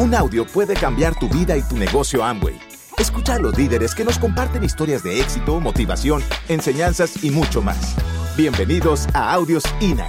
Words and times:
Un 0.00 0.14
audio 0.14 0.46
puede 0.46 0.74
cambiar 0.74 1.18
tu 1.18 1.28
vida 1.28 1.56
y 1.56 1.62
tu 1.62 1.76
negocio 1.76 2.22
Amway. 2.22 2.54
Escucha 2.98 3.34
a 3.34 3.38
los 3.40 3.58
líderes 3.58 3.96
que 3.96 4.04
nos 4.04 4.16
comparten 4.16 4.62
historias 4.62 5.02
de 5.02 5.20
éxito, 5.20 5.58
motivación, 5.58 6.22
enseñanzas 6.48 7.24
y 7.24 7.32
mucho 7.32 7.62
más. 7.62 7.96
Bienvenidos 8.36 9.08
a 9.12 9.34
Audios 9.34 9.64
INA. 9.80 10.06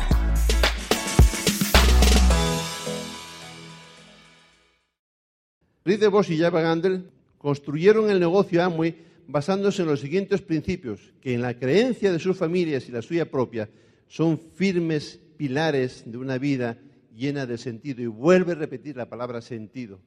Reed 5.83 6.07
Bosch 6.11 6.29
y 6.29 6.37
Java 6.37 6.61
Gandel 6.61 7.09
construyeron 7.39 8.11
el 8.11 8.19
negocio 8.19 8.63
Amway 8.63 8.95
basándose 9.27 9.81
en 9.81 9.87
los 9.87 10.01
siguientes 10.01 10.39
principios, 10.43 10.99
que 11.19 11.33
en 11.33 11.41
la 11.41 11.55
creencia 11.55 12.11
de 12.11 12.19
sus 12.19 12.37
familias 12.37 12.87
y 12.87 12.91
la 12.91 13.01
suya 13.01 13.31
propia 13.31 13.67
son 14.07 14.39
firmes 14.53 15.19
pilares 15.35 16.03
de 16.05 16.19
una 16.19 16.37
vida 16.37 16.77
llena 17.19 17.45
de 17.45 17.57
sentido. 17.57 18.01
Y 18.01 18.07
vuelve 18.07 18.53
a 18.53 18.55
repetir 18.55 18.95
la 18.95 19.07
palabra 19.07 19.41
sentido. 19.41 19.99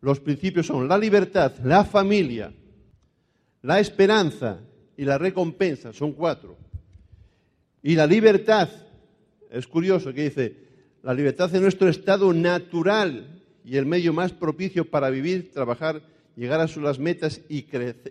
Los 0.00 0.18
principios 0.18 0.66
son 0.66 0.88
la 0.88 0.98
libertad, 0.98 1.52
la 1.62 1.84
familia, 1.84 2.52
la 3.62 3.78
esperanza 3.78 4.60
y 4.96 5.04
la 5.04 5.18
recompensa. 5.18 5.92
Son 5.92 6.12
cuatro. 6.12 6.56
Y 7.82 7.94
la 7.94 8.06
libertad, 8.06 8.68
es 9.50 9.66
curioso 9.66 10.12
que 10.12 10.24
dice, 10.24 10.56
la 11.02 11.14
libertad 11.14 11.54
es 11.54 11.60
nuestro 11.60 11.88
estado 11.88 12.32
natural 12.32 13.42
y 13.64 13.76
el 13.76 13.86
medio 13.86 14.12
más 14.12 14.32
propicio 14.32 14.90
para 14.90 15.10
vivir, 15.10 15.52
trabajar, 15.52 16.02
llegar 16.34 16.60
a 16.60 16.68
sus 16.68 16.98
metas 16.98 17.40
y, 17.48 17.66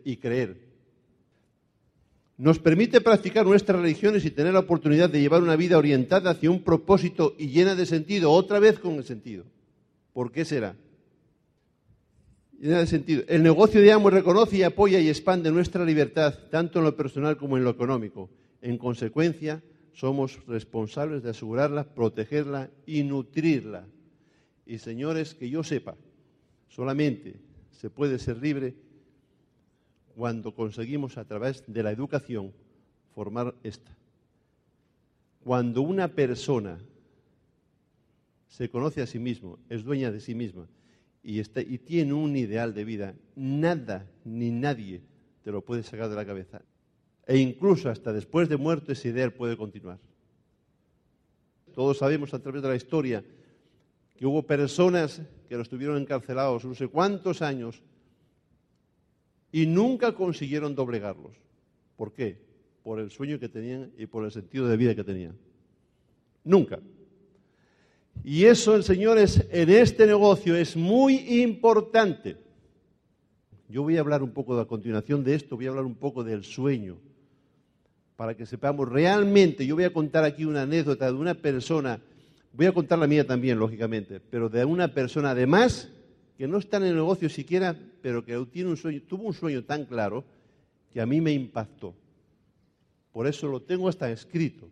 y 0.06 0.18
creer 0.18 0.69
nos 2.40 2.58
permite 2.58 3.02
practicar 3.02 3.46
nuestras 3.46 3.82
religiones 3.82 4.24
y 4.24 4.32
tener 4.32 4.54
la 4.54 4.62
oportunidad 4.62 5.10
de 5.10 5.20
llevar 5.20 5.44
una 5.44 5.58
vida 5.58 5.78
orientada 5.78 6.32
hacia 6.32 6.50
un 6.50 6.64
propósito 6.64 7.36
y 7.38 7.50
llena 7.50 7.76
de 7.76 7.86
sentido, 7.86 8.32
otra 8.32 8.60
vez 8.60 8.80
con 8.80 8.94
el 8.96 9.04
sentido. 9.04 9.44
¿Por 10.14 10.32
qué 10.32 10.46
será? 10.46 10.78
Llena 12.58 12.80
de 12.80 12.88
sentido. 12.88 13.24
El 13.28 13.44
negocio 13.44 13.82
de 13.82 13.92
Amo 13.92 14.10
reconoce 14.10 14.56
y 14.56 14.64
apoya 14.64 15.02
y 15.02 15.10
expande 15.10 15.52
nuestra 15.52 15.84
libertad, 15.84 16.34
tanto 16.50 16.80
en 16.80 16.86
lo 16.86 16.96
personal 16.96 17.36
como 17.36 17.58
en 17.58 17.66
lo 17.66 17.72
económico. 17.72 18.30
En 18.62 18.78
consecuencia, 18.78 19.62
somos 19.92 20.40
responsables 20.48 21.24
de 21.24 21.32
asegurarla, 21.32 21.94
protegerla 21.94 22.70
y 22.86 23.04
nutrirla. 23.04 23.86
Y 24.66 24.78
señores, 24.78 25.34
que 25.34 25.50
yo 25.50 25.62
sepa, 25.62 25.96
solamente 26.70 27.36
se 27.72 27.90
puede 27.90 28.18
ser 28.18 28.38
libre 28.38 28.76
cuando 30.20 30.54
conseguimos 30.54 31.18
a 31.18 31.24
través 31.24 31.64
de 31.66 31.82
la 31.82 31.92
educación 31.92 32.52
formar 33.16 33.56
esta. 33.64 33.96
Cuando 35.46 35.82
una 35.82 36.10
persona 36.10 36.78
se 38.50 38.70
conoce 38.70 39.02
a 39.02 39.08
sí 39.08 39.18
mismo, 39.18 39.60
es 39.70 39.86
dueña 39.86 40.12
de 40.12 40.20
sí 40.20 40.36
misma 40.36 40.68
y, 41.24 41.40
y 41.40 41.78
tiene 41.78 42.12
un 42.12 42.36
ideal 42.36 42.74
de 42.74 42.84
vida, 42.84 43.16
nada 43.38 44.06
ni 44.26 44.52
nadie 44.52 45.00
te 45.42 45.54
lo 45.54 45.62
puede 45.62 45.84
sacar 45.84 46.10
de 46.10 46.18
la 46.18 46.26
cabeza. 46.26 46.62
E 47.26 47.38
incluso 47.38 47.90
hasta 47.90 48.12
después 48.12 48.50
de 48.50 48.58
muerto 48.58 48.92
ese 48.92 49.08
ideal 49.08 49.32
puede 49.32 49.56
continuar. 49.56 50.00
Todos 51.74 51.98
sabemos 51.98 52.34
a 52.34 52.40
través 52.40 52.62
de 52.62 52.68
la 52.68 52.76
historia 52.76 53.24
que 54.18 54.26
hubo 54.26 54.44
personas 54.44 55.22
que 55.48 55.56
los 55.56 55.70
tuvieron 55.70 55.96
encarcelados 55.96 56.66
no 56.66 56.76
sé 56.76 56.90
cuántos 56.90 57.42
años 57.42 57.82
y 59.52 59.66
nunca 59.66 60.14
consiguieron 60.14 60.76
doblegarlos. 60.76 61.32
¿Por 61.96 62.14
qué? 62.14 62.38
Por 62.84 63.00
el 63.00 63.10
sueño 63.10 63.40
que 63.40 63.50
tenían 63.50 63.92
y 63.98 64.06
por 64.06 64.26
el 64.26 64.32
sentido 64.32 64.68
de 64.68 64.78
vida 64.78 64.96
que 64.96 65.04
tenían. 65.04 65.36
Nunca. 66.44 66.80
Y 68.24 68.46
eso, 68.46 68.82
señores, 68.82 69.46
en 69.52 69.70
este 69.70 70.06
negocio 70.06 70.56
es 70.56 70.76
muy 70.76 71.42
importante. 71.42 72.38
Yo 73.70 73.84
voy 73.84 73.98
a 73.98 74.02
hablar 74.02 74.24
un 74.24 74.32
poco 74.32 74.60
a 74.60 74.68
continuación 74.68 75.24
de 75.24 75.36
esto, 75.36 75.56
voy 75.56 75.68
a 75.68 75.70
hablar 75.70 75.86
un 75.86 75.96
poco 75.96 76.24
del 76.24 76.44
sueño, 76.44 76.98
para 78.16 78.36
que 78.36 78.46
sepamos 78.46 78.90
realmente, 78.90 79.66
yo 79.66 79.76
voy 79.76 79.86
a 79.86 79.94
contar 79.94 80.26
aquí 80.26 80.44
una 80.44 80.64
anécdota 80.64 81.06
de 81.06 81.14
una 81.14 81.36
persona, 81.36 82.02
voy 82.52 82.66
a 82.66 82.74
contar 82.74 83.00
la 83.00 83.08
mía 83.08 83.26
también, 83.26 83.60
lógicamente, 83.60 84.20
pero 84.20 84.50
de 84.50 84.66
una 84.66 84.94
persona 84.94 85.32
además 85.32 85.90
que 86.40 86.48
no 86.48 86.58
está 86.58 86.78
en 86.78 86.86
el 86.86 86.96
negocio 86.96 87.28
siquiera, 87.28 87.76
pero 88.02 88.24
que 88.24 88.34
tiene 88.50 88.70
un 88.70 88.78
sueño, 88.78 89.02
tuvo 89.06 89.24
un 89.24 89.34
sueño 89.34 89.66
tan 89.66 89.84
claro 89.84 90.24
que 90.94 91.02
a 91.02 91.06
mí 91.06 91.20
me 91.20 91.34
impactó. 91.34 91.94
Por 93.12 93.28
eso 93.28 93.50
lo 93.50 93.62
tengo 93.62 93.90
hasta 93.90 94.10
escrito. 94.10 94.70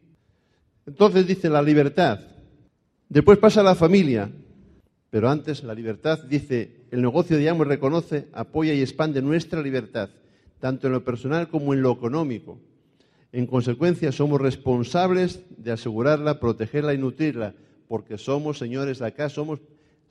Entonces 0.86 1.28
dice 1.28 1.50
la 1.50 1.62
libertad. 1.62 2.22
Después 3.10 3.38
pasa 3.38 3.62
la 3.64 3.76
familia. 3.76 4.32
Pero 5.10 5.30
antes 5.30 5.62
la 5.62 5.74
libertad 5.74 6.24
dice, 6.24 6.86
el 6.90 7.02
negocio 7.02 7.38
de 7.38 7.50
Amo 7.50 7.66
reconoce, 7.66 8.30
apoya 8.32 8.74
y 8.74 8.80
expande 8.80 9.22
nuestra 9.22 9.62
libertad, 9.62 10.10
tanto 10.62 10.88
en 10.88 10.94
lo 10.94 11.04
personal 11.04 11.50
como 11.50 11.74
en 11.74 11.82
lo 11.82 11.92
económico. 11.92 12.60
En 13.34 13.46
consecuencia, 13.46 14.14
somos 14.14 14.40
responsables 14.40 15.42
de 15.58 15.74
asegurarla, 15.74 16.40
protegerla 16.40 16.94
y 16.94 16.98
nutrirla, 16.98 17.56
porque 17.90 18.18
somos, 18.18 18.58
señores, 18.58 19.02
acá 19.02 19.28
somos 19.28 19.60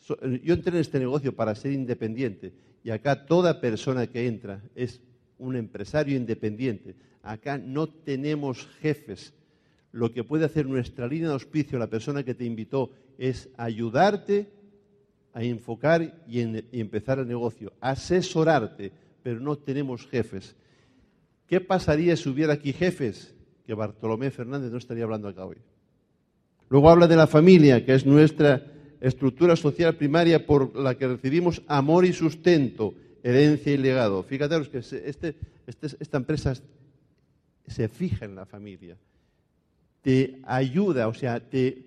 yo 0.08 0.54
entré 0.54 0.72
en 0.74 0.80
este 0.80 0.98
negocio 0.98 1.34
para 1.34 1.54
ser 1.54 1.72
independiente 1.72 2.52
y 2.84 2.90
acá 2.90 3.26
toda 3.26 3.60
persona 3.60 4.06
que 4.06 4.26
entra 4.26 4.62
es 4.74 5.00
un 5.38 5.56
empresario 5.56 6.16
independiente. 6.16 6.94
Acá 7.22 7.58
no 7.58 7.88
tenemos 7.88 8.66
jefes. 8.80 9.34
Lo 9.90 10.12
que 10.12 10.22
puede 10.22 10.44
hacer 10.44 10.66
nuestra 10.66 11.08
línea 11.08 11.28
de 11.28 11.34
auspicio, 11.34 11.78
la 11.78 11.88
persona 11.88 12.22
que 12.22 12.34
te 12.34 12.44
invitó, 12.44 12.92
es 13.18 13.48
ayudarte 13.56 14.52
a 15.32 15.42
enfocar 15.42 16.22
y, 16.28 16.40
empezar 16.78 17.18
el 17.18 17.26
negocio, 17.26 17.72
asesorarte, 17.80 18.92
pero 19.22 19.40
no 19.40 19.56
tenemos 19.56 20.06
jefes. 20.06 20.54
¿Qué 21.46 21.60
pasaría 21.60 22.16
si 22.16 22.28
hubiera 22.28 22.54
aquí 22.54 22.72
jefes? 22.72 23.34
Que 23.66 23.74
Bartolomé 23.74 24.30
Fernández 24.30 24.70
no 24.70 24.78
estaría 24.78 25.04
hablando 25.04 25.28
acá 25.28 25.44
hoy. 25.44 25.56
Luego 26.68 26.88
habla 26.88 27.06
de 27.08 27.16
la 27.16 27.26
familia, 27.26 27.84
que 27.84 27.94
es 27.94 28.06
nuestra 28.06 28.75
estructura 29.00 29.56
social 29.56 29.96
primaria 29.96 30.46
por 30.46 30.76
la 30.76 30.96
que 30.96 31.08
recibimos 31.08 31.62
amor 31.66 32.04
y 32.04 32.12
sustento, 32.12 32.94
herencia 33.22 33.72
y 33.72 33.76
legado. 33.76 34.22
Fíjate 34.22 34.70
que 34.70 34.78
este, 34.78 35.08
este, 35.08 35.34
esta 35.66 36.16
empresa 36.16 36.54
se 37.66 37.88
fija 37.88 38.24
en 38.24 38.34
la 38.34 38.46
familia, 38.46 38.96
te 40.02 40.38
ayuda, 40.44 41.08
o 41.08 41.14
sea, 41.14 41.40
te 41.40 41.84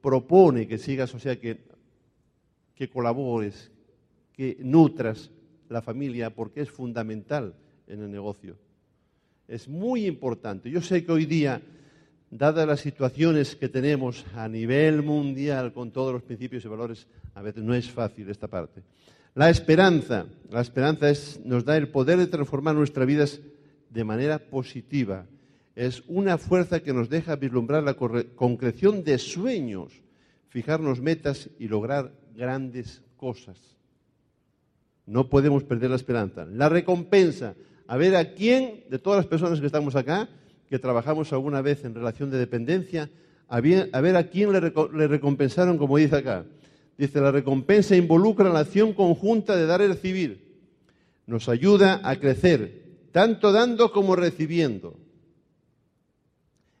propone 0.00 0.66
que 0.66 0.78
sigas, 0.78 1.14
o 1.14 1.18
sea, 1.18 1.38
que, 1.38 1.58
que 2.74 2.88
colabores, 2.88 3.70
que 4.32 4.56
nutras 4.60 5.30
la 5.68 5.82
familia, 5.82 6.30
porque 6.30 6.62
es 6.62 6.70
fundamental 6.70 7.54
en 7.86 8.02
el 8.02 8.10
negocio. 8.10 8.56
Es 9.46 9.68
muy 9.68 10.06
importante. 10.06 10.70
Yo 10.70 10.80
sé 10.80 11.04
que 11.04 11.12
hoy 11.12 11.26
día 11.26 11.60
dadas 12.30 12.66
las 12.66 12.80
situaciones 12.80 13.56
que 13.56 13.68
tenemos 13.68 14.24
a 14.34 14.48
nivel 14.48 15.02
mundial 15.02 15.72
con 15.72 15.90
todos 15.90 16.12
los 16.12 16.22
principios 16.22 16.64
y 16.64 16.68
valores, 16.68 17.06
a 17.34 17.42
veces 17.42 17.62
no 17.62 17.74
es 17.74 17.90
fácil 17.90 18.28
esta 18.30 18.46
parte. 18.46 18.82
La 19.34 19.50
esperanza, 19.50 20.26
la 20.50 20.60
esperanza 20.60 21.12
nos 21.44 21.64
da 21.64 21.76
el 21.76 21.88
poder 21.88 22.18
de 22.18 22.26
transformar 22.26 22.74
nuestras 22.74 23.06
vidas 23.06 23.40
de 23.88 24.04
manera 24.04 24.38
positiva. 24.38 25.26
Es 25.74 26.02
una 26.06 26.38
fuerza 26.38 26.80
que 26.80 26.92
nos 26.92 27.08
deja 27.08 27.36
vislumbrar 27.36 27.82
la 27.82 27.94
concreción 27.94 29.04
de 29.04 29.18
sueños, 29.18 29.92
fijarnos 30.48 31.00
metas 31.00 31.48
y 31.58 31.68
lograr 31.68 32.12
grandes 32.34 33.02
cosas. 33.16 33.58
No 35.06 35.28
podemos 35.28 35.64
perder 35.64 35.90
la 35.90 35.96
esperanza. 35.96 36.44
La 36.44 36.68
recompensa, 36.68 37.54
a 37.86 37.96
ver 37.96 38.16
a 38.16 38.34
quién 38.34 38.84
de 38.88 38.98
todas 38.98 39.18
las 39.18 39.26
personas 39.26 39.60
que 39.60 39.66
estamos 39.66 39.96
acá 39.96 40.28
que 40.70 40.78
trabajamos 40.78 41.32
alguna 41.32 41.60
vez 41.62 41.84
en 41.84 41.96
relación 41.96 42.30
de 42.30 42.38
dependencia, 42.38 43.10
a, 43.48 43.60
ver 43.60 44.16
a 44.16 44.22
quién 44.28 44.52
le, 44.52 45.08
recompensaron, 45.08 45.76
como 45.76 45.96
dice 45.96 46.14
acá. 46.16 46.46
Dice, 46.96 47.20
la 47.20 47.32
recompensa 47.32 47.96
involucra 47.96 48.48
la 48.50 48.60
acción 48.60 48.92
conjunta 48.92 49.56
de 49.56 49.66
dar 49.66 49.80
y 49.80 49.88
recibir. 49.88 50.60
Nos 51.26 51.48
ayuda 51.48 52.00
a 52.04 52.14
crecer, 52.20 52.84
tanto 53.10 53.50
dando 53.50 53.90
como 53.90 54.14
recibiendo. 54.14 54.96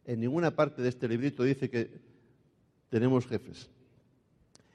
En 0.04 0.20
ninguna 0.20 0.54
parte 0.54 0.82
de 0.82 0.88
este 0.88 1.08
librito 1.08 1.42
dice 1.42 1.68
que 1.68 1.90
tenemos 2.90 3.26
jefes. 3.26 3.68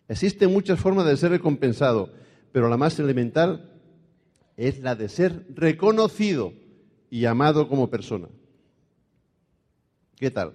Existen 0.09 0.51
muchas 0.51 0.77
formas 0.77 1.05
de 1.05 1.15
ser 1.15 1.31
recompensado, 1.31 2.11
pero 2.51 2.67
la 2.67 2.75
más 2.75 2.99
elemental 2.99 3.71
es 4.57 4.79
la 4.79 4.95
de 4.95 5.07
ser 5.07 5.45
reconocido 5.55 6.53
y 7.09 7.25
amado 7.25 7.69
como 7.69 7.89
persona. 7.89 8.27
¿Qué 10.15 10.31
tal? 10.31 10.53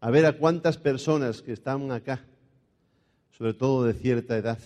A 0.00 0.10
ver 0.10 0.26
a 0.26 0.36
cuántas 0.36 0.76
personas 0.76 1.42
que 1.42 1.52
están 1.52 1.90
acá, 1.92 2.24
sobre 3.30 3.54
todo 3.54 3.84
de 3.84 3.94
cierta 3.94 4.36
edad, 4.36 4.58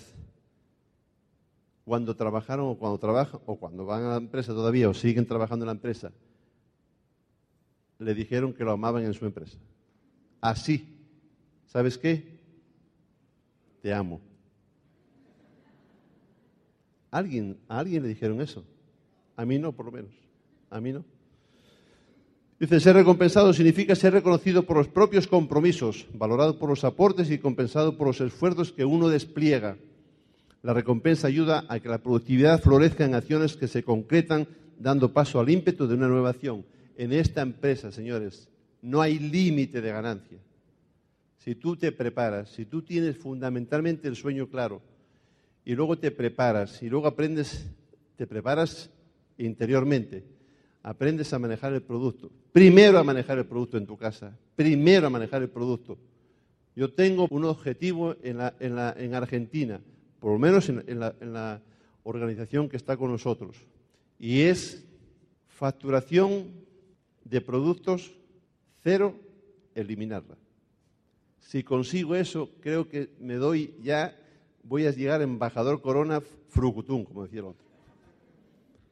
cuando 1.85 2.17
trabajaron 2.17 2.67
o 2.69 2.79
cuando 2.79 2.99
trabajan 2.99 3.41
o 3.47 3.57
cuando 3.57 3.85
van 3.85 4.05
a 4.05 4.11
la 4.11 4.17
empresa 4.17 4.53
todavía 4.53 4.89
o 4.89 4.95
siguen 4.95 5.27
trabajando 5.27 5.65
en 5.65 5.69
la 5.69 5.73
empresa, 5.73 6.13
le 7.99 8.15
dijeron 8.15 8.55
que 8.55 8.65
lo 8.65 8.73
amaban 8.73 9.05
en 9.05 9.15
su 9.15 9.27
empresa. 9.27 9.59
Así. 10.41 10.97
¿Sabes 11.67 11.99
qué? 11.99 12.41
Te 13.83 13.93
amo. 13.93 14.21
¿Alguien, 17.11 17.59
¿A 17.69 17.79
alguien 17.79 18.03
le 18.03 18.09
dijeron 18.09 18.41
eso? 18.41 18.65
A 19.37 19.45
mí 19.45 19.59
no, 19.59 19.73
por 19.73 19.87
lo 19.87 19.93
menos. 19.93 20.13
A 20.71 20.81
mí 20.81 20.93
no. 20.93 21.05
Dice, 22.61 22.79
ser 22.79 22.95
recompensado 22.95 23.55
significa 23.55 23.95
ser 23.95 24.13
reconocido 24.13 24.65
por 24.65 24.77
los 24.77 24.87
propios 24.87 25.27
compromisos, 25.27 26.07
valorado 26.13 26.59
por 26.59 26.69
los 26.69 26.85
aportes 26.85 27.31
y 27.31 27.39
compensado 27.39 27.97
por 27.97 28.07
los 28.07 28.21
esfuerzos 28.21 28.71
que 28.71 28.85
uno 28.85 29.09
despliega. 29.09 29.79
La 30.61 30.75
recompensa 30.75 31.27
ayuda 31.27 31.65
a 31.69 31.81
que 31.81 31.89
la 31.89 32.03
productividad 32.03 32.61
florezca 32.61 33.07
en 33.07 33.15
acciones 33.15 33.57
que 33.57 33.67
se 33.67 33.83
concretan 33.83 34.47
dando 34.79 35.11
paso 35.11 35.41
al 35.41 35.49
ímpetu 35.49 35.87
de 35.87 35.95
una 35.95 36.07
nueva 36.07 36.29
acción. 36.29 36.67
En 36.99 37.15
esta 37.15 37.41
empresa, 37.41 37.91
señores, 37.91 38.47
no 38.83 39.01
hay 39.01 39.19
límite 39.19 39.81
de 39.81 39.93
ganancia. 39.93 40.39
Si 41.39 41.55
tú 41.55 41.77
te 41.77 41.93
preparas, 41.93 42.51
si 42.51 42.67
tú 42.67 42.83
tienes 42.83 43.17
fundamentalmente 43.17 44.07
el 44.07 44.17
sueño 44.17 44.49
claro 44.49 44.83
y 45.65 45.75
luego 45.75 45.97
te 45.97 46.11
preparas 46.11 46.83
y 46.83 46.91
luego 46.91 47.07
aprendes, 47.07 47.65
te 48.17 48.27
preparas 48.27 48.91
interiormente, 49.39 50.25
aprendes 50.83 51.33
a 51.33 51.39
manejar 51.39 51.73
el 51.73 51.83
producto. 51.83 52.31
Primero 52.53 52.99
a 52.99 53.05
manejar 53.05 53.39
el 53.39 53.47
producto 53.47 53.77
en 53.77 53.87
tu 53.87 53.97
casa, 53.97 54.37
primero 54.57 55.07
a 55.07 55.11
manejar 55.11 55.43
el 55.43 55.51
producto. 55.51 55.99
Yo 56.75 56.93
tengo 56.93 57.27
un 57.31 57.45
objetivo 57.45 58.17
en, 58.23 58.41
Argentina, 59.15 59.81
por 60.19 60.33
lo 60.33 60.39
menos 60.39 60.69
en 60.69 61.01
la 61.01 61.61
organización 62.05 62.69
que 62.69 62.77
está 62.77 62.97
con 62.97 63.11
nosotros, 63.11 63.57
y 64.19 64.43
es 64.43 64.85
facturación 65.49 66.53
de 67.25 67.41
productos 67.41 68.13
cero, 68.83 69.15
eliminarla. 69.75 70.37
Si 71.41 71.63
consigo 71.63 72.15
eso, 72.15 72.51
creo 72.61 72.89
que 72.89 73.11
me 73.19 73.35
doy 73.35 73.75
ya, 73.83 74.17
voy 74.63 74.87
a 74.87 74.91
llegar 74.91 75.23
embajador 75.23 75.81
corona 75.81 76.21
frucutum, 76.21 77.05
como 77.05 77.25
decía 77.25 77.41
el 77.41 77.47
otro. 77.47 77.67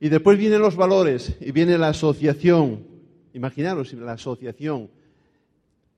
Y 0.00 0.08
después 0.08 0.38
vienen 0.38 0.60
los 0.60 0.76
valores 0.76 1.36
y 1.40 1.50
viene 1.50 1.76
la 1.76 1.88
asociación. 1.88 2.84
Imaginaros 3.34 3.92
la 3.94 4.12
asociación, 4.12 4.88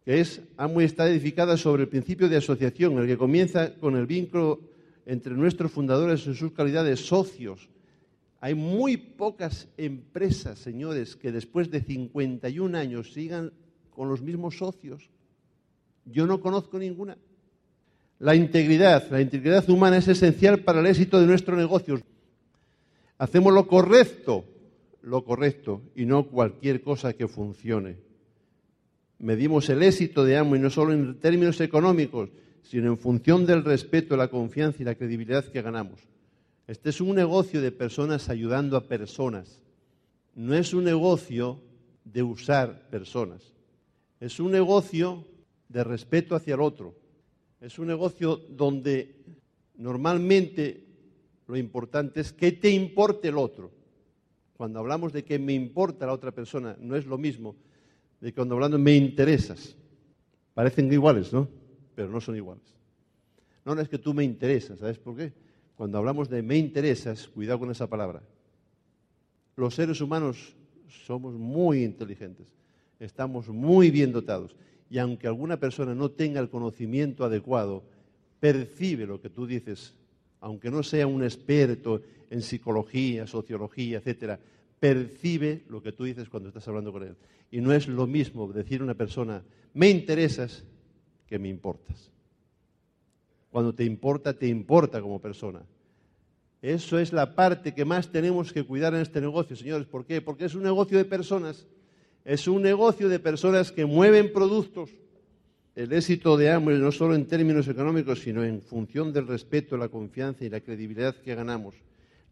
que 0.04 0.20
es, 0.20 0.40
está 0.80 1.08
edificada 1.08 1.56
sobre 1.56 1.82
el 1.82 1.88
principio 1.88 2.28
de 2.28 2.36
asociación, 2.36 2.98
el 2.98 3.06
que 3.06 3.18
comienza 3.18 3.74
con 3.74 3.96
el 3.96 4.06
vínculo 4.06 4.60
entre 5.06 5.34
nuestros 5.34 5.70
fundadores 5.70 6.26
en 6.26 6.34
sus 6.34 6.52
calidades 6.52 7.00
socios. 7.00 7.68
Hay 8.40 8.54
muy 8.54 8.96
pocas 8.96 9.68
empresas, 9.76 10.58
señores, 10.58 11.14
que 11.14 11.30
después 11.30 11.70
de 11.70 11.82
51 11.82 12.76
años 12.78 13.12
sigan 13.12 13.52
con 13.90 14.08
los 14.08 14.22
mismos 14.22 14.56
socios. 14.56 15.10
Yo 16.06 16.26
no 16.26 16.40
conozco 16.40 16.78
ninguna. 16.78 17.18
La 18.18 18.34
integridad, 18.34 19.10
la 19.10 19.20
integridad 19.20 19.68
humana 19.68 19.98
es 19.98 20.08
esencial 20.08 20.60
para 20.60 20.80
el 20.80 20.86
éxito 20.86 21.20
de 21.20 21.26
nuestro 21.26 21.54
negocio. 21.54 22.00
Hacemos 23.20 23.52
lo 23.52 23.66
correcto, 23.66 24.46
lo 25.02 25.22
correcto, 25.26 25.82
y 25.94 26.06
no 26.06 26.28
cualquier 26.28 26.80
cosa 26.80 27.12
que 27.12 27.28
funcione. 27.28 27.98
Medimos 29.18 29.68
el 29.68 29.82
éxito 29.82 30.24
de 30.24 30.38
Amo 30.38 30.56
y 30.56 30.58
no 30.58 30.70
solo 30.70 30.94
en 30.94 31.20
términos 31.20 31.60
económicos, 31.60 32.30
sino 32.62 32.86
en 32.86 32.96
función 32.96 33.44
del 33.44 33.62
respeto, 33.62 34.16
la 34.16 34.28
confianza 34.28 34.80
y 34.80 34.86
la 34.86 34.94
credibilidad 34.94 35.44
que 35.44 35.60
ganamos. 35.60 36.00
Este 36.66 36.88
es 36.88 37.02
un 37.02 37.14
negocio 37.14 37.60
de 37.60 37.72
personas 37.72 38.30
ayudando 38.30 38.74
a 38.78 38.88
personas. 38.88 39.60
No 40.34 40.54
es 40.54 40.72
un 40.72 40.84
negocio 40.84 41.60
de 42.04 42.22
usar 42.22 42.88
personas. 42.88 43.52
Es 44.18 44.40
un 44.40 44.50
negocio 44.50 45.26
de 45.68 45.84
respeto 45.84 46.36
hacia 46.36 46.54
el 46.54 46.62
otro. 46.62 46.94
Es 47.60 47.78
un 47.78 47.86
negocio 47.86 48.40
donde 48.48 49.14
normalmente 49.76 50.89
lo 51.50 51.56
importante 51.56 52.20
es 52.20 52.32
que 52.32 52.52
te 52.52 52.70
importe 52.70 53.28
el 53.28 53.36
otro. 53.36 53.70
Cuando 54.56 54.78
hablamos 54.78 55.12
de 55.12 55.24
que 55.24 55.38
me 55.38 55.52
importa 55.52 56.06
la 56.06 56.12
otra 56.12 56.30
persona, 56.30 56.76
no 56.80 56.94
es 56.94 57.06
lo 57.06 57.18
mismo 57.18 57.56
de 58.20 58.32
cuando 58.32 58.54
hablando 58.54 58.78
me 58.78 58.94
interesas. 58.94 59.76
Parecen 60.54 60.92
iguales, 60.92 61.32
¿no? 61.32 61.48
Pero 61.94 62.08
no 62.08 62.20
son 62.20 62.36
iguales. 62.36 62.62
No, 63.64 63.74
no 63.74 63.80
es 63.80 63.88
que 63.88 63.98
tú 63.98 64.14
me 64.14 64.22
interesas, 64.22 64.78
¿sabes 64.78 64.98
por 64.98 65.16
qué? 65.16 65.32
Cuando 65.74 65.98
hablamos 65.98 66.28
de 66.28 66.42
me 66.42 66.56
interesas, 66.56 67.26
cuidado 67.26 67.58
con 67.58 67.70
esa 67.70 67.88
palabra. 67.88 68.22
Los 69.56 69.74
seres 69.74 70.00
humanos 70.00 70.54
somos 70.88 71.34
muy 71.34 71.82
inteligentes, 71.82 72.46
estamos 72.98 73.48
muy 73.48 73.90
bien 73.90 74.12
dotados 74.12 74.54
y 74.88 74.98
aunque 74.98 75.26
alguna 75.26 75.58
persona 75.58 75.94
no 75.94 76.10
tenga 76.10 76.40
el 76.40 76.48
conocimiento 76.48 77.24
adecuado, 77.24 77.82
percibe 78.40 79.06
lo 79.06 79.20
que 79.20 79.30
tú 79.30 79.46
dices, 79.46 79.94
aunque 80.40 80.70
no 80.70 80.82
sea 80.82 81.06
un 81.06 81.22
experto 81.22 82.02
en 82.30 82.42
psicología, 82.42 83.26
sociología, 83.26 83.98
etcétera, 83.98 84.38
percibe 84.78 85.62
lo 85.68 85.82
que 85.82 85.92
tú 85.92 86.04
dices 86.04 86.28
cuando 86.28 86.48
estás 86.48 86.66
hablando 86.68 86.92
con 86.92 87.02
él. 87.02 87.16
Y 87.50 87.60
no 87.60 87.72
es 87.72 87.88
lo 87.88 88.06
mismo 88.06 88.50
decir 88.52 88.80
a 88.80 88.84
una 88.84 88.94
persona, 88.94 89.42
me 89.74 89.88
interesas, 89.88 90.64
que 91.26 91.38
me 91.38 91.48
importas. 91.48 92.10
Cuando 93.50 93.74
te 93.74 93.84
importa, 93.84 94.32
te 94.32 94.46
importa 94.48 95.00
como 95.00 95.20
persona. 95.20 95.62
Eso 96.62 96.98
es 96.98 97.12
la 97.12 97.34
parte 97.34 97.74
que 97.74 97.84
más 97.84 98.10
tenemos 98.10 98.52
que 98.52 98.64
cuidar 98.64 98.94
en 98.94 99.00
este 99.00 99.20
negocio, 99.20 99.56
señores. 99.56 99.86
¿Por 99.86 100.04
qué? 100.04 100.20
Porque 100.20 100.44
es 100.44 100.54
un 100.54 100.62
negocio 100.62 100.98
de 100.98 101.04
personas 101.04 101.66
es 102.24 102.46
un 102.46 102.62
negocio 102.62 103.08
de 103.08 103.18
personas 103.18 103.72
que 103.72 103.84
mueven 103.84 104.32
productos. 104.32 104.90
El 105.80 105.94
éxito 105.94 106.36
de 106.36 106.50
Amway 106.50 106.78
no 106.78 106.92
solo 106.92 107.14
en 107.14 107.24
términos 107.24 107.66
económicos, 107.66 108.20
sino 108.20 108.44
en 108.44 108.60
función 108.60 109.14
del 109.14 109.26
respeto, 109.26 109.78
la 109.78 109.88
confianza 109.88 110.44
y 110.44 110.50
la 110.50 110.60
credibilidad 110.60 111.16
que 111.16 111.34
ganamos. 111.34 111.74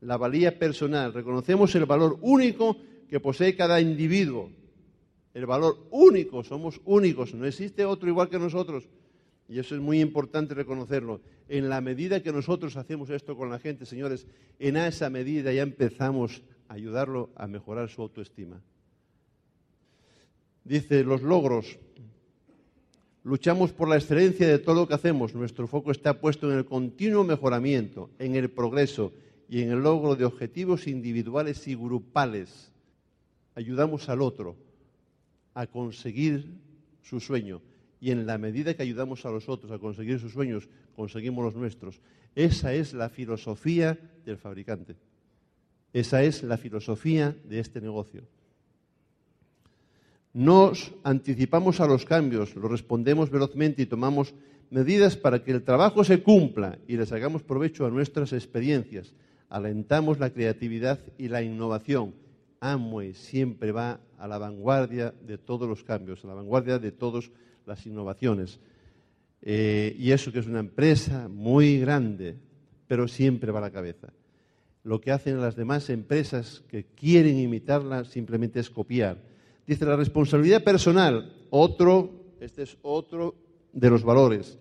La 0.02 0.18
valía 0.18 0.58
personal. 0.58 1.14
Reconocemos 1.14 1.74
el 1.74 1.86
valor 1.86 2.18
único 2.20 2.76
que 3.08 3.20
posee 3.20 3.56
cada 3.56 3.80
individuo. 3.80 4.50
El 5.32 5.46
valor 5.46 5.78
único, 5.92 6.44
somos 6.44 6.78
únicos, 6.84 7.32
no 7.32 7.46
existe 7.46 7.86
otro 7.86 8.10
igual 8.10 8.28
que 8.28 8.38
nosotros. 8.38 8.86
Y 9.48 9.58
eso 9.58 9.74
es 9.74 9.80
muy 9.80 10.02
importante 10.02 10.52
reconocerlo. 10.52 11.22
En 11.48 11.70
la 11.70 11.80
medida 11.80 12.22
que 12.22 12.32
nosotros 12.32 12.76
hacemos 12.76 13.08
esto 13.08 13.34
con 13.34 13.48
la 13.48 13.58
gente, 13.58 13.86
señores, 13.86 14.26
en 14.58 14.76
esa 14.76 15.08
medida 15.08 15.54
ya 15.54 15.62
empezamos 15.62 16.42
a 16.68 16.74
ayudarlo 16.74 17.30
a 17.34 17.46
mejorar 17.46 17.88
su 17.88 18.02
autoestima. 18.02 18.60
Dice, 20.64 21.02
los 21.02 21.22
logros. 21.22 21.78
Luchamos 23.25 23.73
por 23.73 23.88
la 23.88 23.97
excelencia 23.97 24.47
de 24.47 24.59
todo 24.59 24.75
lo 24.76 24.88
que 24.88 24.94
hacemos. 24.94 25.35
Nuestro 25.35 25.67
foco 25.67 25.91
está 25.91 26.20
puesto 26.20 26.50
en 26.50 26.58
el 26.58 26.65
continuo 26.65 27.25
mejoramiento, 27.25 28.10
en 28.19 28.37
el 28.37 28.51
progreso 28.51 29.13
y 29.48 29.63
en 29.63 29.72
el 29.72 29.81
logro 29.81 30.15
de 30.17 30.25
objetivos 30.25 30.87
individuales 30.87 31.67
y 31.67 31.75
grupales. 31.75 32.70
Ayudamos 33.55 34.08
al 34.08 34.22
otro 34.22 34.56
a 35.55 35.67
conseguir 35.67 36.46
su 37.03 37.20
sueño 37.20 37.60
y 38.01 38.13
en 38.13 38.27
la 38.27 38.39
medida 38.39 38.75
que 38.75 38.82
ayudamos 38.82 39.27
a 39.27 39.31
los 39.31 39.48
otros 39.48 39.72
a 39.72 39.79
conseguir 39.79 40.20
sus 40.20 40.32
sueños, 40.32 40.69
conseguimos 40.94 41.44
los 41.44 41.56
nuestros. 41.56 42.01
Esa 42.34 42.72
es 42.72 42.93
la 42.93 43.08
filosofía 43.08 43.98
del 44.25 44.37
fabricante. 44.37 44.94
Esa 45.93 46.22
es 46.22 46.43
la 46.43 46.58
filosofía 46.58 47.34
de 47.44 47.58
este 47.58 47.81
negocio. 47.81 48.22
Nos 50.32 50.93
anticipamos 51.05 51.81
a 51.81 51.87
los 51.87 52.05
cambios, 52.05 52.55
lo 52.55 52.69
respondemos 52.69 53.31
velozmente 53.31 53.82
y 53.82 53.87
tomamos 53.87 54.35
medidas 54.70 55.17
para 55.17 55.43
que 55.43 55.53
el 55.53 55.63
trabajo 55.63 56.05
se 56.05 56.23
cumpla 56.23 56.79
y 56.87 56.97
les 56.97 57.13
hagamos 57.13 57.43
provecho 57.43 57.87
a 57.87 57.91
nuestras 57.91 58.32
experiencias. 58.32 59.15
Alentamos 59.49 60.19
la 60.19 60.31
creatividad 60.31 61.01
y 61.17 61.29
la 61.29 61.43
innovación. 61.43 62.15
Amway 62.61 63.15
siempre 63.15 63.73
va 63.73 64.01
a 64.19 64.29
la 64.29 64.37
vanguardia 64.37 65.15
de 65.27 65.39
todos 65.39 65.69
los 65.69 65.82
cambios, 65.82 66.25
a 66.25 66.29
la 66.29 66.35
vanguardia 66.35 66.79
de 66.79 66.93
todas 66.93 67.31
las 67.65 67.87
innovaciones. 67.87 68.61
Eh, 69.41 69.97
y 69.99 70.11
eso 70.11 70.32
que 70.32 70.41
es 70.41 70.47
una 70.47 70.61
empresa 70.61 71.29
muy 71.29 71.79
grande, 71.81 72.37
pero 72.87 73.08
siempre 73.08 73.53
va 73.53 73.61
a 73.61 73.63
la 73.63 73.70
cabeza. 73.70 74.08
Lo 74.85 75.01
que 75.01 75.13
hacen 75.13 75.41
las 75.41 75.56
demás 75.56 75.89
empresas 75.89 76.63
que 76.69 76.85
quieren 76.85 77.39
imitarla 77.39 78.05
simplemente 78.05 78.61
es 78.61 78.69
copiar 78.69 79.19
Dice 79.69 79.84
la 79.84 79.96
responsabilidad 79.96 80.65
personal, 80.65 81.31
otro, 81.51 82.10
este 82.41 82.63
es 82.63 82.79
otro 82.81 83.34
de 83.75 83.91
los 83.91 84.03
valores. 84.03 84.58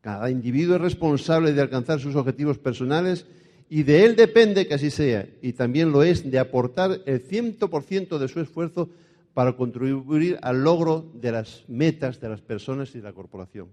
Cada 0.00 0.30
individuo 0.30 0.76
es 0.76 0.80
responsable 0.80 1.52
de 1.52 1.60
alcanzar 1.60 2.00
sus 2.00 2.16
objetivos 2.16 2.56
personales 2.56 3.26
y 3.68 3.82
de 3.82 4.06
él 4.06 4.16
depende 4.16 4.66
que 4.66 4.72
así 4.72 4.88
sea. 4.88 5.28
Y 5.42 5.52
también 5.52 5.92
lo 5.92 6.02
es 6.02 6.30
de 6.30 6.38
aportar 6.38 7.02
el 7.04 7.22
100% 7.22 8.16
de 8.16 8.28
su 8.28 8.40
esfuerzo 8.40 8.88
para 9.34 9.52
contribuir 9.52 10.38
al 10.40 10.64
logro 10.64 11.04
de 11.12 11.30
las 11.30 11.64
metas 11.68 12.18
de 12.18 12.30
las 12.30 12.40
personas 12.40 12.94
y 12.94 13.00
de 13.00 13.04
la 13.04 13.12
corporación. 13.12 13.68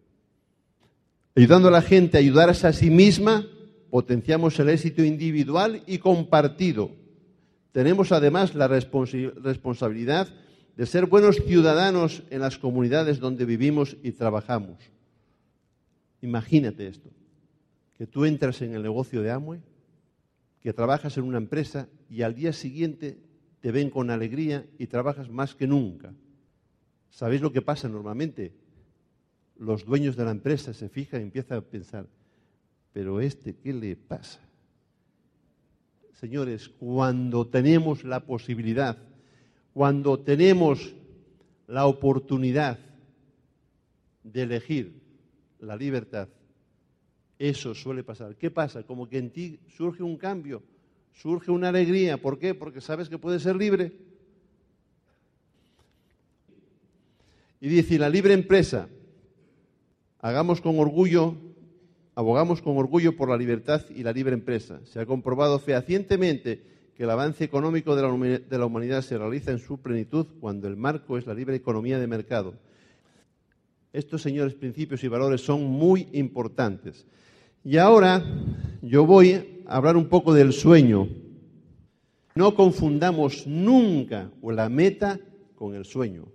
Ayudando 1.34 1.70
a 1.70 1.72
la 1.72 1.82
gente 1.82 2.18
a 2.18 2.20
ayudarse 2.20 2.68
a 2.68 2.74
sí 2.74 2.89
misma, 2.89 3.48
potenciamos 3.89 4.60
el 4.60 4.68
éxito 4.68 5.01
individual 5.01 5.82
y 5.88 6.00
compartido 6.00 6.92
tenemos 7.75 8.13
además 8.13 8.55
la 8.55 8.70
responsabilidad 8.70 10.29
de 10.77 10.86
ser 10.86 11.08
buenos 11.08 11.44
ciudadanos 11.46 12.24
en 12.29 12.39
las 12.39 12.58
comunidades 12.58 13.20
donde 13.20 13.44
vivimos 13.44 13.98
y 14.01 14.13
trabajamos. 14.13 14.77
Imagínate 16.22 16.88
esto, 16.88 17.10
que 17.98 18.08
tú 18.08 18.24
entras 18.24 18.62
en 18.62 18.75
el 18.75 18.82
negocio 18.82 19.22
de 19.22 19.29
Amway 19.29 19.60
que 20.62 20.72
trabajas 20.72 21.17
en 21.17 21.25
una 21.25 21.38
empresa 21.38 21.89
y 22.10 22.22
al 22.22 22.34
día 22.34 22.53
siguiente 22.53 23.17
te 23.60 23.74
ven 23.74 23.89
con 23.89 24.10
alegría 24.10 24.65
y 24.79 24.88
trabajas 24.88 25.29
más 25.29 25.53
que 25.53 25.67
nunca. 25.67 26.13
¿Sabéis 27.10 27.41
lo 27.41 27.51
que 27.51 27.62
pasa 27.62 27.89
normalmente? 27.89 28.53
Los 29.58 29.84
dueños 29.84 30.15
de 30.15 30.24
la 30.24 30.32
empresa 30.32 30.74
se 30.74 30.88
fijan 30.88 31.20
y 31.20 31.24
empiezan 31.24 31.58
a 31.58 31.62
pensar, 31.62 32.08
pero 32.94 33.20
este, 33.20 33.53
¿qué 33.53 33.74
le 33.74 33.98
pasa? 33.98 34.45
Señores, 36.19 36.69
cuando 36.69 37.45
tenemos 37.48 38.03
la 38.05 38.22
posibilidad, 38.22 38.98
cuando 39.74 40.19
tenemos 40.19 40.95
la 41.67 41.86
oportunidad 41.88 42.79
de 44.24 44.41
elegir 44.41 45.01
la 45.60 45.75
libertad, 45.75 46.29
eso 47.38 47.75
suele 47.75 48.03
pasar. 48.03 48.38
¿Qué 48.38 48.50
pasa? 48.50 48.84
Como 48.84 49.10
que 49.10 49.17
en 49.17 49.29
ti 49.29 49.60
surge 49.75 50.03
un 50.03 50.15
cambio, 50.15 50.63
surge 51.13 51.51
una 51.51 51.69
alegría. 51.69 52.17
¿Por 52.17 52.39
qué? 52.39 52.53
Porque 52.53 52.79
sabes 52.79 53.10
que 53.10 53.17
puedes 53.17 53.43
ser 53.43 53.57
libre. 53.57 53.91
Y 57.60 57.67
dice, 57.67 58.00
la 58.00 58.10
libre 58.10 58.34
empresa, 58.34 58.88
hagamos 60.22 60.62
con 60.62 60.79
orgullo, 60.79 61.36
abogamos 62.15 62.62
con 62.62 62.77
orgullo 62.77 63.15
por 63.15 63.29
la 63.29 63.38
libertad 63.38 63.81
y 63.93 64.03
la 64.03 64.13
libre 64.13 64.34
empresa. 64.34 64.79
Se 64.86 65.00
ha 65.00 65.05
comprobado 65.05 65.60
fehacientemente 65.60 66.63
que 66.95 67.03
el 67.03 67.10
avance 67.10 67.43
económico 67.43 67.95
de 67.95 68.57
la 68.57 68.65
humanidad 68.65 69.01
se 69.01 69.17
realiza 69.17 69.51
en 69.51 69.60
su 69.60 69.79
plenitud 69.79 70.25
cuando 70.39 70.67
el 70.67 70.77
marco 70.77 71.17
es 71.17 71.27
la 71.27 71.34
libre 71.34 71.55
economía 71.55 72.00
de 72.00 72.07
mercado. 72.07 72.53
Estos, 73.91 74.22
señores, 74.22 74.55
principios 74.55 75.03
y 75.03 75.10
valores 75.10 75.41
son 75.41 75.63
muy 75.63 76.07
importantes. 76.13 77.05
Y 77.63 77.77
ahora 77.77 78.24
yo 78.81 79.05
voy 79.05 79.63
a 79.65 79.75
hablar 79.75 79.98
un 79.98 80.07
poco 80.07 80.34
del 80.34 80.53
sueño. 80.53 81.10
No 82.36 82.55
confundamos 82.55 83.45
nunca 83.45 84.29
la 84.41 84.69
meta 84.69 85.19
con 85.55 85.75
el 85.75 85.86
sueño. 85.86 86.27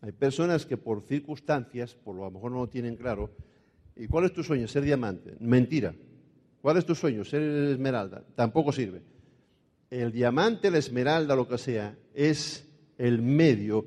Hay 0.00 0.12
personas 0.12 0.66
que 0.66 0.76
por 0.76 1.02
circunstancias, 1.02 1.94
por 1.94 2.16
lo 2.16 2.22
a 2.22 2.26
lo 2.26 2.32
mejor 2.32 2.52
no 2.52 2.58
lo 2.58 2.68
tienen 2.68 2.96
claro, 2.96 3.30
¿y 3.96 4.06
cuál 4.06 4.24
es 4.26 4.32
tu 4.32 4.42
sueño? 4.42 4.68
Ser 4.68 4.82
diamante. 4.82 5.34
Mentira. 5.40 5.94
¿Cuál 6.60 6.76
es 6.76 6.86
tu 6.86 6.94
sueño? 6.94 7.24
Ser 7.24 7.42
esmeralda. 7.42 8.24
Tampoco 8.34 8.72
sirve. 8.72 9.02
El 9.90 10.12
diamante, 10.12 10.70
la 10.70 10.78
esmeralda, 10.78 11.36
lo 11.36 11.46
que 11.46 11.58
sea, 11.58 11.96
es 12.14 12.66
el 12.98 13.20
medio 13.20 13.86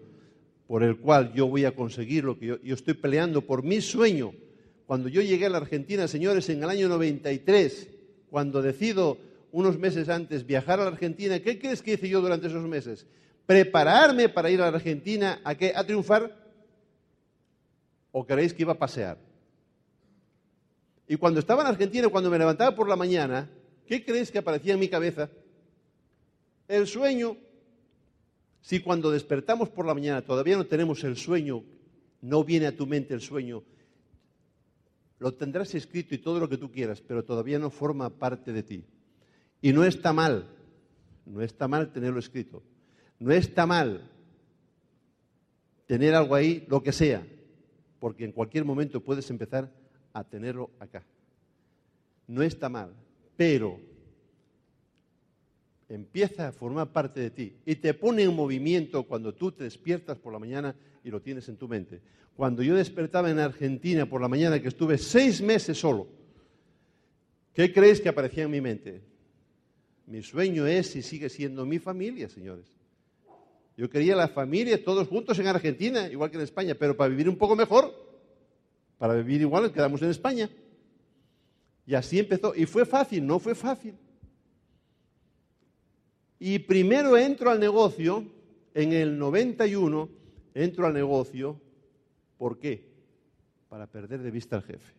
por 0.68 0.84
el 0.84 0.98
cual 0.98 1.34
yo 1.34 1.48
voy 1.48 1.66
a 1.66 1.76
conseguir 1.76 2.24
lo 2.24 2.38
que 2.38 2.46
yo, 2.48 2.62
yo 2.62 2.76
estoy 2.76 2.96
peleando 2.96 3.42
por 3.42 3.64
mi 3.64 3.82
sueño 3.82 4.34
cuando 4.86 5.10
yo 5.10 5.22
llegué 5.22 5.48
a 5.48 5.50
la 5.50 5.58
Argentina, 5.58 6.08
señores, 6.08 6.48
en 6.50 6.64
el 6.64 6.70
año 6.70 6.88
93, 6.88 7.90
cuando 8.30 8.62
decido 8.62 9.18
unos 9.52 9.80
meses 9.80 10.10
antes 10.10 10.46
viajar 10.46 10.80
a 10.80 10.84
la 10.84 10.90
Argentina, 10.90 11.40
¿qué 11.40 11.58
crees 11.58 11.82
que 11.82 11.94
hice 11.94 12.10
yo 12.10 12.22
durante 12.22 12.48
esos 12.48 12.68
meses? 12.68 13.08
¿Prepararme 13.46 14.30
para 14.30 14.50
ir 14.50 14.62
a 14.62 14.70
la 14.70 14.78
Argentina 14.78 15.42
a? 15.44 15.52
¿A 15.52 15.84
triunfar? 15.86 16.36
¿O 18.12 18.26
queréis 18.26 18.54
que 18.54 18.64
iba 18.64 18.74
a 18.74 18.78
pasear? 18.78 19.18
Y 21.08 21.18
cuando 21.18 21.40
estaba 21.40 21.62
en 21.62 21.68
Argentina, 21.68 22.10
cuando 22.10 22.30
me 22.30 22.38
levantaba 22.38 22.76
por 22.76 22.90
la 22.90 22.96
mañana, 22.96 23.50
¿qué 23.86 24.04
creéis 24.04 24.32
que 24.32 24.40
aparecía 24.40 24.74
en 24.74 24.80
mi 24.80 24.88
cabeza? 24.88 25.30
El 26.68 26.88
sueño. 26.88 27.38
Si 28.62 28.80
cuando 28.80 29.12
despertamos 29.12 29.70
por 29.70 29.86
la 29.86 29.94
mañana 29.94 30.24
todavía 30.24 30.58
no 30.58 30.66
tenemos 30.66 31.04
el 31.04 31.18
sueño, 31.18 31.64
no 32.22 32.44
viene 32.44 32.66
a 32.66 32.76
tu 32.76 32.88
mente 32.88 33.14
el 33.14 33.22
sueño, 33.22 33.62
lo 35.20 35.34
tendrás 35.36 35.76
escrito 35.76 36.16
y 36.16 36.18
todo 36.18 36.40
lo 36.40 36.50
que 36.50 36.58
tú 36.58 36.72
quieras, 36.72 37.02
pero 37.02 37.24
todavía 37.24 37.60
no 37.60 37.70
forma 37.70 38.10
parte 38.10 38.52
de 38.52 38.64
ti. 38.64 38.84
Y 39.62 39.72
no 39.72 39.84
está 39.84 40.14
mal, 40.14 40.48
no 41.26 41.42
está 41.42 41.68
mal 41.68 41.92
tenerlo 41.92 42.20
escrito. 42.20 42.64
No 43.20 43.32
está 43.32 43.66
mal 43.66 44.10
tener 45.86 46.16
algo 46.16 46.36
ahí, 46.36 46.66
lo 46.68 46.82
que 46.82 46.92
sea, 46.92 47.26
porque 48.00 48.26
en 48.26 48.32
cualquier 48.32 48.66
momento 48.66 49.02
puedes 49.02 49.30
empezar 49.30 49.72
a 50.16 50.24
tenerlo 50.24 50.72
acá. 50.80 51.04
No 52.28 52.42
está 52.42 52.70
mal, 52.70 52.96
pero 53.36 53.80
empieza 55.90 56.48
a 56.48 56.52
formar 56.54 56.92
parte 56.92 57.20
de 57.20 57.30
ti 57.30 57.54
y 57.66 57.76
te 57.76 57.94
pone 57.94 58.24
en 58.24 58.34
movimiento 58.34 59.04
cuando 59.04 59.34
tú 59.34 59.52
te 59.52 59.66
despiertas 59.66 60.18
por 60.18 60.32
la 60.32 60.40
mañana 60.40 60.74
y 61.04 61.12
lo 61.12 61.22
tienes 61.22 61.50
en 61.50 61.58
tu 61.58 61.68
mente. 61.68 62.02
Cuando 62.36 62.64
yo 62.64 62.76
despertaba 62.76 63.30
en 63.30 63.40
Argentina 63.40 64.06
por 64.06 64.22
la 64.22 64.30
mañana, 64.30 64.62
que 64.62 64.70
estuve 64.70 64.98
seis 64.98 65.42
meses 65.42 65.78
solo, 65.78 66.08
¿qué 67.54 67.74
creéis 67.74 68.00
que 68.00 68.10
aparecía 68.10 68.46
en 68.46 68.52
mi 68.52 68.62
mente? 68.62 69.02
Mi 70.08 70.22
sueño 70.22 70.66
es 70.66 70.96
y 70.96 71.02
sigue 71.02 71.30
siendo 71.30 71.66
mi 71.66 71.80
familia, 71.80 72.30
señores. 72.30 72.72
Yo 73.76 73.90
quería 73.90 74.16
la 74.16 74.30
familia 74.30 74.82
todos 74.82 75.10
juntos 75.10 75.38
en 75.40 75.48
Argentina, 75.48 76.08
igual 76.08 76.32
que 76.32 76.38
en 76.38 76.44
España, 76.44 76.76
pero 76.76 76.96
para 76.96 77.10
vivir 77.10 77.28
un 77.28 77.38
poco 77.38 77.58
mejor, 77.58 78.05
para 79.08 79.22
vivir 79.22 79.42
igual, 79.42 79.72
quedamos 79.72 80.02
en 80.02 80.10
España. 80.10 80.50
Y 81.86 81.94
así 81.94 82.18
empezó. 82.18 82.56
Y 82.56 82.66
fue 82.66 82.88
fácil, 82.88 83.24
no 83.28 83.38
fue 83.38 83.54
fácil. 83.54 83.94
Y 86.40 86.58
primero 86.58 87.16
entro 87.16 87.52
al 87.52 87.60
negocio, 87.60 88.26
en 88.74 88.94
el 88.94 89.20
91, 89.20 90.10
entro 90.56 90.88
al 90.88 90.94
negocio, 90.96 91.62
¿por 92.40 92.58
qué? 92.58 92.90
Para 93.70 93.86
perder 93.86 94.24
de 94.24 94.32
vista 94.32 94.56
al 94.56 94.64
jefe. 94.64 94.96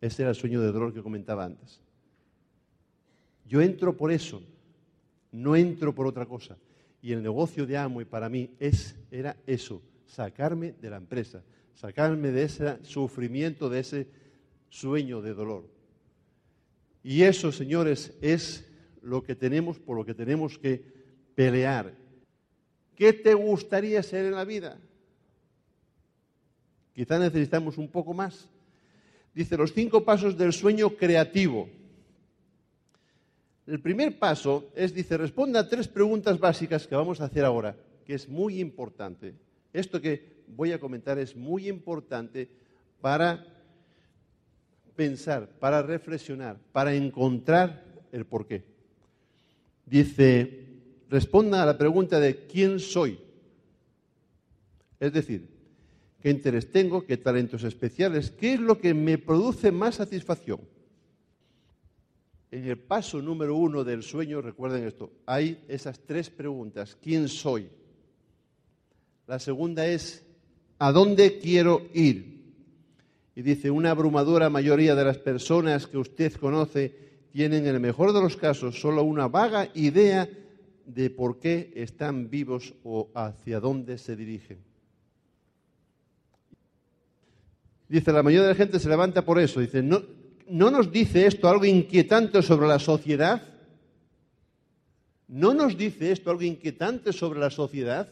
Ese 0.00 0.22
era 0.22 0.30
el 0.30 0.36
sueño 0.36 0.60
de 0.60 0.70
dolor 0.70 0.94
que 0.94 1.02
comentaba 1.02 1.44
antes. 1.44 1.80
Yo 3.48 3.60
entro 3.60 3.96
por 3.96 4.12
eso, 4.12 4.44
no 5.32 5.56
entro 5.56 5.92
por 5.92 6.06
otra 6.06 6.24
cosa. 6.24 6.56
Y 7.02 7.10
el 7.10 7.20
negocio 7.20 7.66
de 7.66 7.78
Amo 7.78 8.00
y 8.00 8.04
para 8.04 8.28
mí 8.28 8.50
es, 8.60 8.94
era 9.10 9.36
eso, 9.44 9.82
sacarme 10.06 10.74
de 10.80 10.88
la 10.88 10.98
empresa, 10.98 11.42
sacarme 11.74 12.30
de 12.30 12.44
ese 12.44 12.84
sufrimiento, 12.84 13.68
de 13.68 13.80
ese 13.80 14.06
sueño 14.68 15.20
de 15.20 15.34
dolor. 15.34 15.68
Y 17.02 17.22
eso, 17.22 17.52
señores, 17.52 18.12
es 18.22 18.64
lo 19.02 19.22
que 19.22 19.34
tenemos, 19.34 19.78
por 19.78 19.96
lo 19.96 20.04
que 20.04 20.14
tenemos 20.14 20.58
que 20.58 20.82
pelear. 21.34 21.92
¿Qué 22.96 23.12
te 23.12 23.34
gustaría 23.34 24.02
ser 24.02 24.24
en 24.26 24.34
la 24.34 24.44
vida? 24.44 24.78
Quizá 26.94 27.18
necesitamos 27.18 27.76
un 27.76 27.88
poco 27.88 28.14
más. 28.14 28.48
Dice 29.34 29.56
los 29.56 29.72
cinco 29.72 30.04
pasos 30.04 30.38
del 30.38 30.52
sueño 30.52 30.90
creativo. 30.90 31.68
El 33.66 33.80
primer 33.80 34.18
paso 34.18 34.70
es, 34.76 34.94
dice, 34.94 35.16
responda 35.16 35.60
a 35.60 35.68
tres 35.68 35.88
preguntas 35.88 36.38
básicas 36.38 36.86
que 36.86 36.94
vamos 36.94 37.20
a 37.20 37.24
hacer 37.24 37.44
ahora, 37.44 37.76
que 38.06 38.14
es 38.14 38.28
muy 38.28 38.60
importante. 38.60 39.34
Esto 39.72 40.00
que 40.00 40.33
voy 40.48 40.72
a 40.72 40.80
comentar 40.80 41.18
es 41.18 41.36
muy 41.36 41.68
importante 41.68 42.48
para 43.00 43.46
pensar, 44.96 45.48
para 45.58 45.82
reflexionar, 45.82 46.58
para 46.72 46.94
encontrar 46.94 47.84
el 48.12 48.24
porqué. 48.24 48.64
Dice, 49.86 50.66
responda 51.10 51.62
a 51.62 51.66
la 51.66 51.76
pregunta 51.76 52.18
de 52.20 52.46
quién 52.46 52.78
soy. 52.80 53.18
Es 55.00 55.12
decir, 55.12 55.48
qué 56.20 56.30
interés 56.30 56.70
tengo, 56.70 57.04
qué 57.04 57.16
talentos 57.16 57.64
especiales, 57.64 58.30
qué 58.30 58.54
es 58.54 58.60
lo 58.60 58.78
que 58.78 58.94
me 58.94 59.18
produce 59.18 59.70
más 59.70 59.96
satisfacción. 59.96 60.60
En 62.50 62.64
el 62.66 62.78
paso 62.78 63.20
número 63.20 63.56
uno 63.56 63.82
del 63.82 64.02
sueño, 64.02 64.40
recuerden 64.40 64.84
esto, 64.84 65.10
hay 65.26 65.64
esas 65.66 65.98
tres 66.00 66.30
preguntas. 66.30 66.96
¿Quién 67.02 67.28
soy? 67.28 67.68
La 69.26 69.38
segunda 69.38 69.86
es, 69.86 70.24
¿a 70.78 70.92
dónde 70.92 71.38
quiero 71.38 71.82
ir? 71.92 72.34
Y 73.36 73.42
dice, 73.42 73.70
una 73.70 73.90
abrumadora 73.90 74.48
mayoría 74.48 74.94
de 74.94 75.04
las 75.04 75.18
personas 75.18 75.86
que 75.86 75.98
usted 75.98 76.32
conoce 76.34 76.94
tienen 77.32 77.66
en 77.66 77.74
el 77.74 77.80
mejor 77.80 78.12
de 78.12 78.20
los 78.20 78.36
casos 78.36 78.80
solo 78.80 79.02
una 79.02 79.26
vaga 79.26 79.68
idea 79.74 80.28
de 80.86 81.10
por 81.10 81.40
qué 81.40 81.72
están 81.74 82.30
vivos 82.30 82.74
o 82.84 83.10
hacia 83.14 83.58
dónde 83.58 83.98
se 83.98 84.14
dirigen. 84.14 84.58
Dice, 87.88 88.12
la 88.12 88.22
mayoría 88.22 88.48
de 88.48 88.54
la 88.54 88.58
gente 88.58 88.78
se 88.78 88.88
levanta 88.88 89.24
por 89.24 89.38
eso. 89.38 89.60
Dice, 89.60 89.82
¿no, 89.82 90.02
¿no 90.48 90.70
nos 90.70 90.90
dice 90.92 91.26
esto 91.26 91.48
algo 91.48 91.64
inquietante 91.64 92.42
sobre 92.42 92.66
la 92.66 92.78
sociedad? 92.78 93.42
¿No 95.28 95.54
nos 95.54 95.76
dice 95.76 96.12
esto 96.12 96.30
algo 96.30 96.42
inquietante 96.42 97.12
sobre 97.12 97.40
la 97.40 97.50
sociedad? 97.50 98.08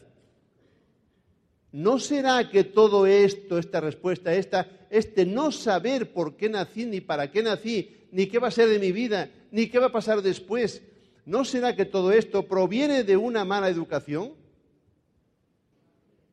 ¿No 1.73 1.97
será 1.97 2.51
que 2.51 2.63
todo 2.63 3.07
esto, 3.07 3.57
esta 3.57 3.81
respuesta, 3.81 4.31
esta, 4.31 4.67
este 4.91 5.25
no 5.25 5.51
saber 5.51 6.13
por 6.13 6.37
qué 6.37 6.47
nací 6.47 6.85
ni 6.85 7.01
para 7.01 7.31
qué 7.31 7.41
nací, 7.41 7.89
ni 8.11 8.27
qué 8.27 8.37
va 8.37 8.49
a 8.49 8.51
ser 8.51 8.69
de 8.69 8.77
mi 8.77 8.91
vida, 8.91 9.31
ni 9.49 9.65
qué 9.65 9.79
va 9.79 9.87
a 9.87 9.91
pasar 9.91 10.21
después. 10.21 10.83
¿No 11.25 11.43
será 11.43 11.75
que 11.75 11.85
todo 11.85 12.11
esto 12.11 12.47
proviene 12.47 13.03
de 13.03 13.17
una 13.17 13.43
mala 13.43 13.69
educación? 13.69 14.33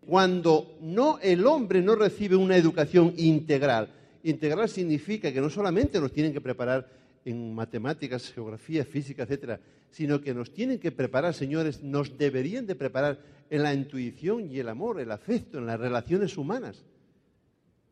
Cuando 0.06 0.76
no 0.82 1.18
el 1.22 1.46
hombre 1.46 1.80
no 1.80 1.94
recibe 1.94 2.36
una 2.36 2.58
educación 2.58 3.14
integral. 3.16 3.94
Integral 4.22 4.68
significa 4.68 5.32
que 5.32 5.40
no 5.40 5.48
solamente 5.48 5.98
nos 6.00 6.12
tienen 6.12 6.34
que 6.34 6.42
preparar 6.42 6.86
en 7.24 7.54
matemáticas, 7.54 8.30
geografía, 8.30 8.84
física, 8.84 9.22
etcétera, 9.22 9.58
sino 9.90 10.20
que 10.20 10.34
nos 10.34 10.52
tienen 10.52 10.78
que 10.78 10.92
preparar, 10.92 11.32
señores, 11.32 11.82
nos 11.82 12.18
deberían 12.18 12.66
de 12.66 12.74
preparar 12.74 13.18
en 13.50 13.64
la 13.64 13.74
intuición 13.74 14.48
y 14.50 14.60
el 14.60 14.68
amor, 14.68 15.00
el 15.00 15.10
afecto, 15.10 15.58
en 15.58 15.66
las 15.66 15.78
relaciones 15.78 16.38
humanas. 16.38 16.84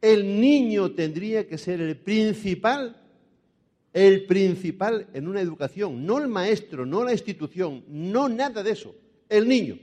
El 0.00 0.40
niño 0.40 0.92
tendría 0.92 1.48
que 1.48 1.58
ser 1.58 1.80
el 1.80 1.96
principal, 1.96 2.96
el 3.92 4.24
principal 4.26 5.08
en 5.12 5.26
una 5.26 5.40
educación, 5.40 6.06
no 6.06 6.18
el 6.18 6.28
maestro, 6.28 6.86
no 6.86 7.02
la 7.02 7.12
institución, 7.12 7.84
no 7.88 8.28
nada 8.28 8.62
de 8.62 8.70
eso, 8.70 8.94
el 9.28 9.48
niño. 9.48 9.76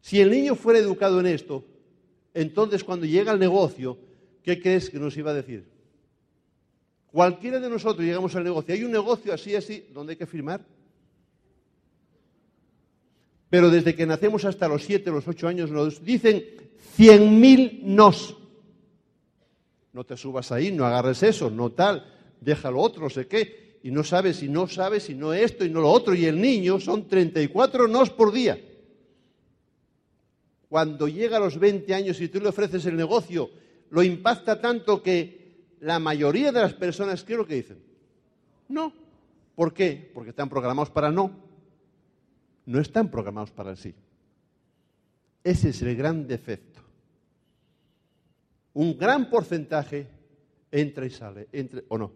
Si 0.00 0.20
el 0.20 0.30
niño 0.30 0.56
fuera 0.56 0.80
educado 0.80 1.20
en 1.20 1.26
esto, 1.26 1.64
entonces 2.34 2.82
cuando 2.82 3.06
llega 3.06 3.30
al 3.30 3.38
negocio, 3.38 3.96
¿qué 4.42 4.60
crees 4.60 4.90
que 4.90 4.98
nos 4.98 5.16
iba 5.16 5.30
a 5.30 5.34
decir? 5.34 5.64
Cualquiera 7.12 7.60
de 7.60 7.70
nosotros 7.70 8.04
llegamos 8.04 8.34
al 8.34 8.42
negocio, 8.42 8.74
hay 8.74 8.82
un 8.82 8.90
negocio 8.90 9.32
así, 9.32 9.54
así, 9.54 9.86
donde 9.92 10.14
hay 10.14 10.16
que 10.16 10.26
firmar. 10.26 10.66
Pero 13.52 13.68
desde 13.68 13.94
que 13.94 14.06
nacemos 14.06 14.46
hasta 14.46 14.66
los 14.66 14.82
siete, 14.82 15.10
los 15.10 15.28
ocho 15.28 15.46
años 15.46 15.70
nos 15.70 16.02
dicen 16.02 16.42
cien 16.96 17.38
mil 17.38 17.82
nos. 17.84 18.34
No 19.92 20.04
te 20.04 20.16
subas 20.16 20.50
ahí, 20.52 20.72
no 20.72 20.86
agarres 20.86 21.22
eso, 21.22 21.50
no 21.50 21.68
tal, 21.70 22.02
déjalo 22.40 22.80
otro, 22.80 23.10
sé 23.10 23.26
qué. 23.26 23.78
Y 23.82 23.90
no 23.90 24.04
sabes 24.04 24.42
y 24.42 24.48
no 24.48 24.68
sabes 24.68 25.10
y 25.10 25.14
no 25.14 25.34
esto 25.34 25.66
y 25.66 25.68
no 25.68 25.82
lo 25.82 25.90
otro. 25.90 26.14
Y 26.14 26.24
el 26.24 26.40
niño 26.40 26.80
son 26.80 27.06
34 27.06 27.88
nos 27.88 28.08
por 28.08 28.32
día. 28.32 28.58
Cuando 30.70 31.06
llega 31.06 31.36
a 31.36 31.40
los 31.40 31.58
20 31.58 31.92
años 31.92 32.22
y 32.22 32.28
tú 32.28 32.40
le 32.40 32.48
ofreces 32.48 32.86
el 32.86 32.96
negocio, 32.96 33.50
lo 33.90 34.02
impacta 34.02 34.62
tanto 34.62 35.02
que 35.02 35.74
la 35.80 35.98
mayoría 35.98 36.52
de 36.52 36.60
las 36.62 36.72
personas, 36.72 37.22
¿qué 37.22 37.34
es 37.34 37.38
lo 37.38 37.46
que 37.46 37.56
dicen? 37.56 37.82
No. 38.70 38.94
¿Por 39.54 39.74
qué? 39.74 40.10
Porque 40.14 40.30
están 40.30 40.48
programados 40.48 40.88
para 40.88 41.10
no. 41.10 41.51
No 42.66 42.80
están 42.80 43.10
programados 43.10 43.50
para 43.50 43.76
sí. 43.76 43.94
Ese 45.44 45.70
es 45.70 45.82
el 45.82 45.96
gran 45.96 46.26
defecto 46.26 46.72
un 48.74 48.96
gran 48.96 49.28
porcentaje 49.28 50.06
entra 50.70 51.04
y 51.04 51.10
sale, 51.10 51.48
entre, 51.52 51.84
o 51.88 51.98
no, 51.98 52.12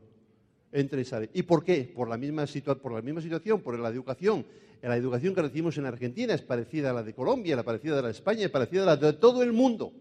entra 0.73 1.01
y 1.01 1.05
sale. 1.05 1.31
¿Y 1.35 1.43
por 1.43 1.65
qué? 1.65 1.93
Por 1.95 2.09
la, 2.09 2.17
misma 2.17 2.47
por 2.81 2.93
la 2.93 3.03
misma 3.03 3.21
situación, 3.21 3.61
por 3.61 3.79
la 3.79 3.89
educación. 3.89 4.45
La 4.83 4.97
educación 4.97 5.35
que 5.35 5.43
recibimos 5.43 5.77
en 5.79 5.87
Argentina 5.87 6.33
es 6.33 6.43
parecida 6.43 6.91
a 6.91 6.93
la 6.93 7.03
de 7.03 7.13
Colombia, 7.13 7.57
la 7.57 7.65
parecida 7.65 7.99
a 7.99 8.03
la 8.03 8.09
de 8.09 8.13
España, 8.13 8.45
es 8.45 8.51
parecida 8.51 8.85
a 8.85 8.87
la 8.87 8.97
de 8.97 9.15
todo 9.15 9.43
el 9.43 9.53
mundo. 9.53 9.93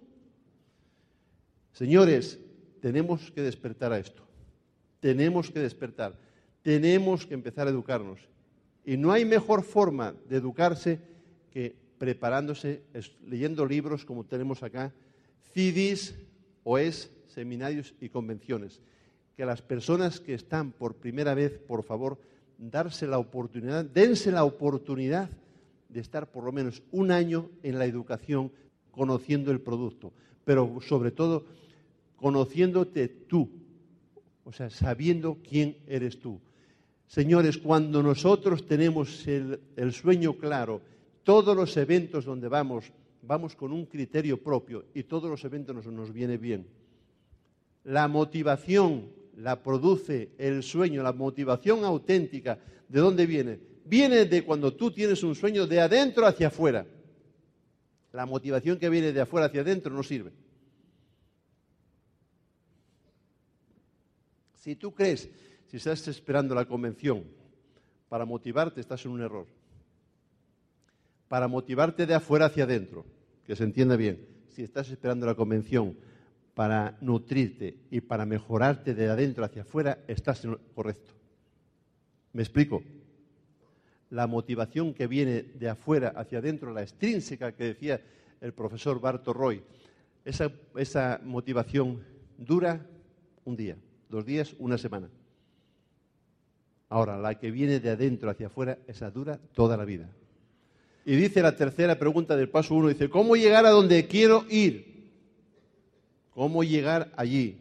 Señores, 1.73 2.39
tenemos 2.81 3.31
que 3.31 3.41
despertar 3.41 3.91
a 3.91 3.97
esto. 3.97 4.23
Tenemos 4.99 5.49
que 5.49 5.59
despertar. 5.59 6.13
Tenemos 6.61 7.25
que 7.25 7.33
empezar 7.33 7.67
a 7.67 7.71
educarnos. 7.71 8.19
Y 8.85 8.97
no 8.97 9.11
hay 9.11 9.25
mejor 9.25 9.63
forma 9.63 10.13
de 10.29 10.37
educarse 10.37 10.99
que 11.51 11.75
preparándose, 11.97 12.83
leyendo 13.27 13.65
libros 13.65 14.05
como 14.05 14.25
tenemos 14.25 14.61
acá, 14.61 14.93
CDs, 15.53 16.15
o 16.63 16.77
es 16.77 17.11
seminarios 17.27 17.93
y 18.01 18.09
convenciones. 18.09 18.81
Que 19.35 19.45
las 19.45 19.61
personas 19.61 20.19
que 20.19 20.33
están 20.33 20.71
por 20.71 20.95
primera 20.95 21.33
vez, 21.33 21.57
por 21.57 21.83
favor, 21.83 22.19
darse 22.57 23.07
la 23.07 23.19
oportunidad, 23.19 23.85
dense 23.85 24.31
la 24.31 24.43
oportunidad 24.43 25.29
de 25.89 25.99
estar 25.99 26.31
por 26.31 26.43
lo 26.43 26.51
menos 26.51 26.81
un 26.91 27.11
año 27.11 27.49
en 27.63 27.79
la 27.79 27.85
educación 27.85 28.51
conociendo 28.91 29.51
el 29.51 29.61
producto, 29.61 30.11
pero 30.43 30.79
sobre 30.81 31.11
todo 31.11 31.45
conociéndote 32.15 33.07
tú, 33.07 33.49
o 34.43 34.51
sea, 34.51 34.69
sabiendo 34.69 35.37
quién 35.47 35.77
eres 35.87 36.19
tú. 36.19 36.39
Señores, 37.07 37.57
cuando 37.57 38.01
nosotros 38.01 38.65
tenemos 38.65 39.27
el, 39.27 39.93
sueño 39.93 40.33
claro, 40.33 40.81
todos 41.23 41.55
los 41.55 41.75
eventos 41.77 42.25
donde 42.25 42.47
vamos, 42.47 42.91
vamos 43.21 43.55
con 43.55 43.71
un 43.71 43.85
criterio 43.85 44.41
propio 44.41 44.85
y 44.93 45.03
todos 45.03 45.29
los 45.29 45.43
eventos 45.43 45.75
nos, 45.75 45.85
nos 45.87 46.11
viene 46.11 46.37
bien. 46.37 46.67
La 47.83 48.07
motivación 48.07 49.09
la 49.37 49.61
produce 49.61 50.31
el 50.37 50.63
sueño, 50.63 51.03
la 51.03 51.13
motivación 51.13 51.83
auténtica, 51.83 52.57
¿de 52.87 52.99
dónde 52.99 53.25
viene? 53.25 53.59
Viene 53.85 54.25
de 54.25 54.43
cuando 54.43 54.73
tú 54.73 54.91
tienes 54.91 55.21
un 55.23 55.35
sueño 55.35 55.67
de 55.67 55.79
adentro 55.79 56.25
hacia 56.25 56.47
afuera. 56.47 56.85
La 58.11 58.25
motivación 58.25 58.79
que 58.79 58.89
viene 58.89 59.11
de 59.11 59.21
afuera 59.21 59.47
hacia 59.47 59.61
adentro 59.61 59.93
no 59.93 60.01
sirve. 60.01 60.31
Si 64.65 64.75
tú 64.75 64.95
crees, 64.95 65.29
si 65.67 65.77
estás 65.77 66.07
esperando 66.07 66.55
la 66.55 66.65
convención 66.65 67.23
para 68.09 68.25
motivarte, 68.25 68.81
estás 68.81 69.05
en 69.05 69.11
un 69.11 69.21
error. 69.21 69.45
Para 71.27 71.47
motivarte 71.47 72.07
de 72.07 72.15
afuera 72.15 72.47
hacia 72.47 72.63
adentro 72.63 73.05
que 73.45 73.55
se 73.55 73.63
entienda 73.63 73.95
bien, 73.95 74.25
si 74.49 74.63
estás 74.63 74.89
esperando 74.89 75.27
la 75.27 75.35
convención 75.35 75.95
para 76.55 76.97
nutrirte 76.99 77.77
y 77.91 78.01
para 78.01 78.25
mejorarte 78.25 78.95
de 78.95 79.07
adentro 79.07 79.45
hacia 79.45 79.61
afuera, 79.61 79.99
estás 80.07 80.43
en 80.45 80.57
correcto. 80.73 81.13
¿Me 82.33 82.41
explico? 82.41 82.81
La 84.09 84.25
motivación 84.25 84.95
que 84.95 85.05
viene 85.05 85.43
de 85.43 85.69
afuera 85.69 86.11
hacia 86.15 86.39
adentro, 86.39 86.73
la 86.73 86.81
extrínseca 86.81 87.51
que 87.51 87.65
decía 87.65 88.01
el 88.41 88.51
profesor 88.51 88.99
Barto 88.99 89.31
Roy, 89.31 89.61
esa, 90.23 90.51
esa 90.75 91.21
motivación 91.23 92.03
dura 92.39 92.83
un 93.43 93.55
día, 93.55 93.77
dos 94.09 94.25
días, 94.25 94.55
una 94.59 94.77
semana. 94.77 95.09
Ahora, 96.89 97.17
la 97.17 97.35
que 97.35 97.51
viene 97.51 97.79
de 97.79 97.89
adentro 97.89 98.29
hacia 98.29 98.47
afuera, 98.47 98.77
esa 98.87 99.11
dura 99.11 99.39
toda 99.53 99.75
la 99.75 99.85
vida. 99.85 100.09
Y 101.05 101.15
dice 101.15 101.41
la 101.41 101.55
tercera 101.55 101.99
pregunta 101.99 102.35
del 102.35 102.49
paso 102.49 102.73
uno, 102.75 102.87
dice, 102.87 103.09
¿cómo 103.09 103.35
llegar 103.35 103.65
a 103.65 103.71
donde 103.71 104.07
quiero 104.07 104.45
ir? 104.49 105.11
¿Cómo 106.31 106.63
llegar 106.63 107.11
allí? 107.15 107.57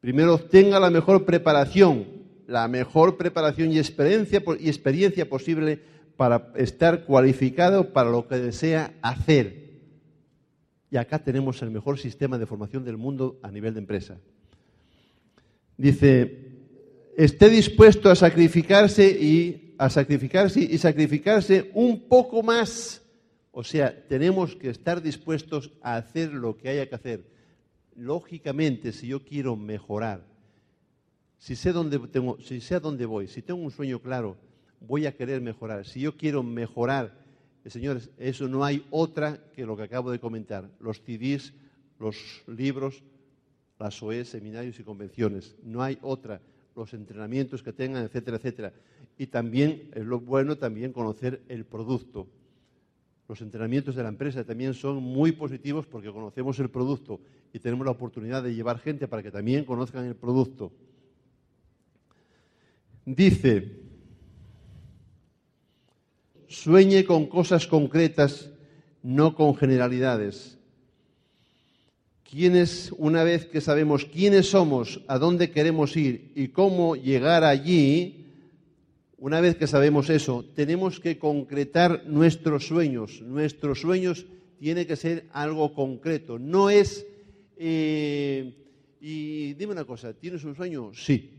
Primero 0.00 0.34
obtenga 0.34 0.80
la 0.80 0.90
mejor 0.90 1.24
preparación, 1.24 2.06
la 2.46 2.68
mejor 2.68 3.16
preparación 3.16 3.72
y 3.72 3.78
experiencia, 3.78 4.42
y 4.60 4.68
experiencia 4.68 5.28
posible 5.28 5.80
para 6.16 6.52
estar 6.56 7.04
cualificado 7.04 7.92
para 7.92 8.10
lo 8.10 8.26
que 8.28 8.36
desea 8.36 8.94
hacer. 9.02 9.66
Y 10.90 10.96
acá 10.96 11.18
tenemos 11.18 11.60
el 11.62 11.70
mejor 11.70 11.98
sistema 11.98 12.38
de 12.38 12.46
formación 12.46 12.84
del 12.84 12.96
mundo 12.96 13.38
a 13.42 13.50
nivel 13.50 13.74
de 13.74 13.80
empresa. 13.80 14.18
Dice, 15.76 16.46
esté 17.16 17.50
dispuesto 17.50 18.10
a 18.10 18.14
sacrificarse 18.14 19.08
y 19.08 19.74
a 19.78 19.90
sacrificarse 19.90 20.60
y 20.60 20.78
sacrificarse 20.78 21.70
un 21.74 22.08
poco 22.08 22.42
más. 22.42 23.02
O 23.52 23.64
sea, 23.64 24.06
tenemos 24.06 24.54
que 24.56 24.70
estar 24.70 25.02
dispuestos 25.02 25.72
a 25.82 25.96
hacer 25.96 26.32
lo 26.32 26.56
que 26.56 26.68
haya 26.68 26.88
que 26.88 26.94
hacer. 26.94 27.24
Lógicamente, 27.94 28.92
si 28.92 29.08
yo 29.08 29.24
quiero 29.24 29.56
mejorar, 29.56 30.26
si 31.38 31.56
sé 31.56 31.72
dónde 31.72 31.98
tengo, 32.08 32.38
si 32.40 32.60
sé 32.60 32.74
a 32.74 32.80
dónde 32.80 33.06
voy, 33.06 33.28
si 33.28 33.42
tengo 33.42 33.62
un 33.62 33.70
sueño 33.70 34.00
claro, 34.00 34.36
voy 34.80 35.06
a 35.06 35.16
querer 35.16 35.40
mejorar. 35.40 35.86
Si 35.86 36.00
yo 36.00 36.16
quiero 36.16 36.42
mejorar, 36.42 37.18
eh, 37.64 37.70
señores, 37.70 38.10
eso 38.18 38.48
no 38.48 38.64
hay 38.64 38.84
otra 38.90 39.38
que 39.54 39.66
lo 39.66 39.76
que 39.76 39.84
acabo 39.84 40.10
de 40.10 40.20
comentar. 40.20 40.68
Los 40.80 41.00
CDs, 41.00 41.52
los 41.98 42.16
libros, 42.46 43.02
las 43.78 44.02
OE, 44.02 44.24
seminarios 44.24 44.78
y 44.80 44.84
convenciones. 44.84 45.56
No 45.62 45.82
hay 45.82 45.98
otra. 46.02 46.40
Los 46.74 46.92
entrenamientos 46.92 47.62
que 47.62 47.72
tengan, 47.72 48.04
etcétera, 48.04 48.36
etcétera 48.36 48.72
y 49.18 49.26
también 49.26 49.90
es 49.94 50.04
lo 50.04 50.20
bueno 50.20 50.56
también 50.56 50.92
conocer 50.92 51.42
el 51.48 51.64
producto. 51.64 52.26
Los 53.28 53.40
entrenamientos 53.40 53.96
de 53.96 54.02
la 54.02 54.08
empresa 54.08 54.44
también 54.44 54.74
son 54.74 55.02
muy 55.02 55.32
positivos 55.32 55.86
porque 55.86 56.12
conocemos 56.12 56.58
el 56.60 56.70
producto 56.70 57.20
y 57.52 57.58
tenemos 57.58 57.84
la 57.84 57.92
oportunidad 57.92 58.42
de 58.42 58.54
llevar 58.54 58.78
gente 58.78 59.08
para 59.08 59.22
que 59.22 59.30
también 59.30 59.64
conozcan 59.64 60.04
el 60.04 60.14
producto. 60.14 60.70
Dice, 63.04 63.80
sueñe 66.46 67.04
con 67.04 67.26
cosas 67.26 67.66
concretas, 67.66 68.50
no 69.02 69.34
con 69.34 69.56
generalidades. 69.56 70.55
¿Quiénes, 72.30 72.92
una 72.98 73.22
vez 73.22 73.46
que 73.46 73.60
sabemos 73.60 74.04
quiénes 74.04 74.50
somos, 74.50 75.00
a 75.06 75.18
dónde 75.18 75.50
queremos 75.50 75.96
ir 75.96 76.32
y 76.34 76.48
cómo 76.48 76.96
llegar 76.96 77.44
allí, 77.44 78.26
una 79.18 79.40
vez 79.40 79.56
que 79.56 79.66
sabemos 79.66 80.10
eso, 80.10 80.44
tenemos 80.54 81.00
que 81.00 81.18
concretar 81.18 82.04
nuestros 82.06 82.66
sueños. 82.66 83.22
Nuestros 83.22 83.80
sueños 83.80 84.26
tienen 84.58 84.86
que 84.86 84.96
ser 84.96 85.26
algo 85.32 85.72
concreto. 85.72 86.38
No 86.38 86.68
es, 86.68 87.06
eh, 87.56 88.54
y 89.00 89.54
dime 89.54 89.72
una 89.72 89.84
cosa, 89.84 90.12
¿tienes 90.12 90.44
un 90.44 90.54
sueño? 90.56 90.92
Sí. 90.94 91.38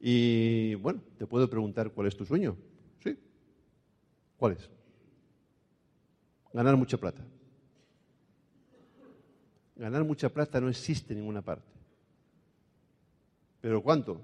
Y 0.00 0.74
bueno, 0.76 1.00
te 1.18 1.26
puedo 1.26 1.48
preguntar 1.48 1.90
cuál 1.90 2.08
es 2.08 2.16
tu 2.16 2.24
sueño. 2.24 2.56
Sí. 3.02 3.16
¿Cuál 4.36 4.52
es? 4.52 4.68
Ganar 6.52 6.76
mucha 6.76 6.96
plata. 6.96 7.22
Ganar 9.76 10.04
mucha 10.04 10.28
plata 10.28 10.60
no 10.60 10.68
existe 10.68 11.12
en 11.12 11.20
ninguna 11.20 11.42
parte. 11.42 11.70
¿Pero 13.60 13.82
cuánto? 13.82 14.20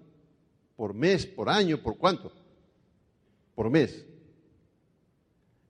por 0.80 0.94
mes, 0.94 1.26
por 1.26 1.50
año, 1.50 1.76
por 1.82 1.98
cuánto, 1.98 2.32
por 3.54 3.68
mes. 3.68 4.06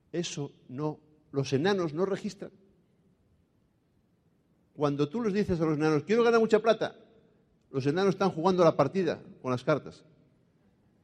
Eso 0.09 0.53
no, 0.69 1.01
los 1.33 1.51
enanos 1.51 1.93
no 1.93 2.05
registran. 2.05 2.49
Cuando 4.73 5.09
tú 5.09 5.21
les 5.21 5.33
dices 5.33 5.59
a 5.59 5.65
los 5.65 5.77
enanos, 5.77 6.03
quiero 6.03 6.23
ganar 6.23 6.39
mucha 6.39 6.59
plata, 6.59 6.95
los 7.71 7.85
enanos 7.85 8.13
están 8.13 8.29
jugando 8.29 8.63
la 8.63 8.77
partida 8.77 9.21
con 9.41 9.51
las 9.51 9.65
cartas. 9.65 10.05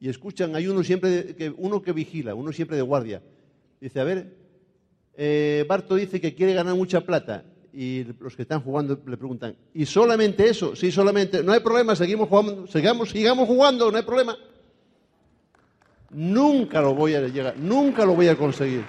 Y 0.00 0.08
escuchan, 0.08 0.56
hay 0.56 0.68
uno 0.68 0.82
siempre, 0.82 1.36
que, 1.36 1.50
uno 1.50 1.82
que 1.82 1.92
vigila, 1.92 2.34
uno 2.34 2.50
siempre 2.50 2.78
de 2.78 2.82
guardia. 2.84 3.22
Dice, 3.78 4.00
a 4.00 4.04
ver, 4.04 4.38
eh, 5.18 5.66
Barto 5.68 5.96
dice 5.96 6.18
que 6.18 6.34
quiere 6.34 6.54
ganar 6.54 6.74
mucha 6.74 7.02
plata. 7.02 7.44
Y 7.80 8.02
los 8.18 8.34
que 8.34 8.42
están 8.42 8.60
jugando 8.60 9.00
le 9.06 9.16
preguntan, 9.16 9.54
¿y 9.72 9.86
solamente 9.86 10.48
eso? 10.48 10.74
Sí, 10.74 10.90
solamente. 10.90 11.44
No 11.44 11.52
hay 11.52 11.60
problema, 11.60 11.94
seguimos 11.94 12.28
jugando, 12.28 12.66
sigamos, 12.66 13.10
sigamos 13.10 13.46
jugando, 13.46 13.88
no 13.92 13.96
hay 13.96 14.02
problema. 14.02 14.36
Nunca 16.10 16.80
lo 16.80 16.96
voy 16.96 17.14
a 17.14 17.20
llegar, 17.28 17.56
nunca 17.56 18.04
lo 18.04 18.16
voy 18.16 18.26
a 18.26 18.36
conseguir. 18.36 18.84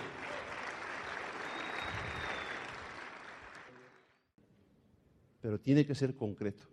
Pero 5.39 5.59
tiene 5.59 5.85
que 5.85 5.93
ser 5.93 6.15
concreto. 6.15 6.65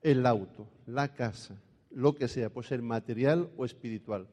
El 0.00 0.24
auto, 0.24 0.66
la 0.86 1.12
casa, 1.12 1.60
lo 1.90 2.14
que 2.14 2.26
sea, 2.26 2.48
puede 2.48 2.68
ser 2.68 2.80
material 2.80 3.50
o 3.58 3.66
espiritual. 3.66 4.28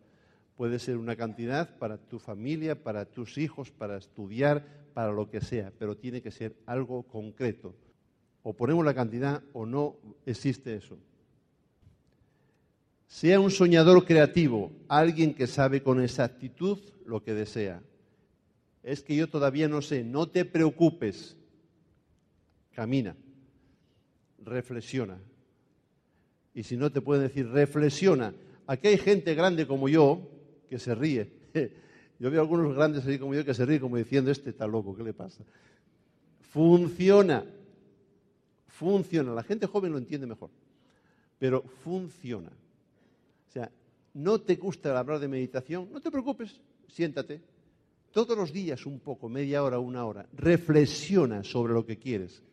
Puede 0.55 0.79
ser 0.79 0.95
una 0.95 1.17
cantidad 1.17 1.77
para 1.77 1.97
tu 1.97 2.19
familia, 2.19 2.81
para 2.81 3.03
tus 3.03 3.37
hijos, 3.37 3.69
para 3.69 3.97
estudiar, 3.97 4.82
para 4.93 5.11
lo 5.11 5.29
que 5.29 5.41
sea, 5.41 5.71
pero 5.77 5.97
tiene 5.97 6.21
que 6.21 6.31
ser 6.31 6.55
algo 6.65 7.03
concreto. 7.03 7.73
O 8.43 8.53
ponemos 8.53 8.85
la 8.85 8.93
cantidad 8.93 9.41
o 9.53 9.65
no 9.65 9.95
existe 10.25 10.75
eso. 10.75 10.97
Sea 13.07 13.39
un 13.39 13.51
soñador 13.51 14.05
creativo, 14.05 14.71
alguien 14.87 15.33
que 15.33 15.47
sabe 15.47 15.83
con 15.83 16.01
exactitud 16.01 16.79
lo 17.05 17.23
que 17.23 17.33
desea. 17.33 17.81
Es 18.81 19.01
que 19.03 19.15
yo 19.15 19.29
todavía 19.29 19.67
no 19.69 19.81
sé, 19.81 20.03
no 20.03 20.27
te 20.27 20.45
preocupes, 20.45 21.37
camina, 22.73 23.15
reflexiona. 24.43 25.17
Y 26.53 26.63
si 26.63 26.75
no 26.75 26.91
te 26.91 27.01
pueden 27.01 27.23
decir, 27.23 27.47
reflexiona. 27.47 28.33
Aquí 28.67 28.87
hay 28.87 28.97
gente 28.97 29.33
grande 29.35 29.67
como 29.67 29.89
yo 29.89 30.29
que 30.69 30.79
se 30.79 30.93
ríe. 30.95 31.31
Yo 32.19 32.31
veo 32.31 32.41
algunos 32.41 32.75
grandes 32.75 33.03
así 33.05 33.19
como 33.19 33.33
yo 33.33 33.43
que 33.43 33.53
se 33.53 33.65
ríen 33.65 33.81
como 33.81 33.97
diciendo, 33.97 34.31
este 34.31 34.51
está 34.51 34.67
loco, 34.67 34.95
¿qué 34.95 35.03
le 35.03 35.13
pasa? 35.13 35.43
Funciona. 36.51 37.43
Funciona. 38.67 39.33
La 39.33 39.43
gente 39.43 39.67
joven 39.67 39.91
lo 39.91 39.97
entiende 39.97 40.27
mejor. 40.27 40.49
Pero 41.39 41.63
funciona. 41.83 42.49
O 42.49 43.51
sea, 43.51 43.69
no 44.13 44.39
te 44.39 44.55
gusta 44.55 44.97
hablar 44.97 45.19
de 45.19 45.27
meditación, 45.27 45.89
no 45.91 45.99
te 45.99 46.11
preocupes, 46.11 46.59
siéntate. 46.87 47.41
Todos 48.11 48.37
los 48.37 48.53
días 48.53 48.85
un 48.85 48.99
poco, 48.99 49.27
media 49.27 49.63
hora, 49.63 49.79
una 49.79 50.05
hora, 50.05 50.27
reflexiona 50.33 51.43
sobre 51.43 51.73
lo 51.73 51.85
que 51.85 51.97
quieres. 51.97 52.43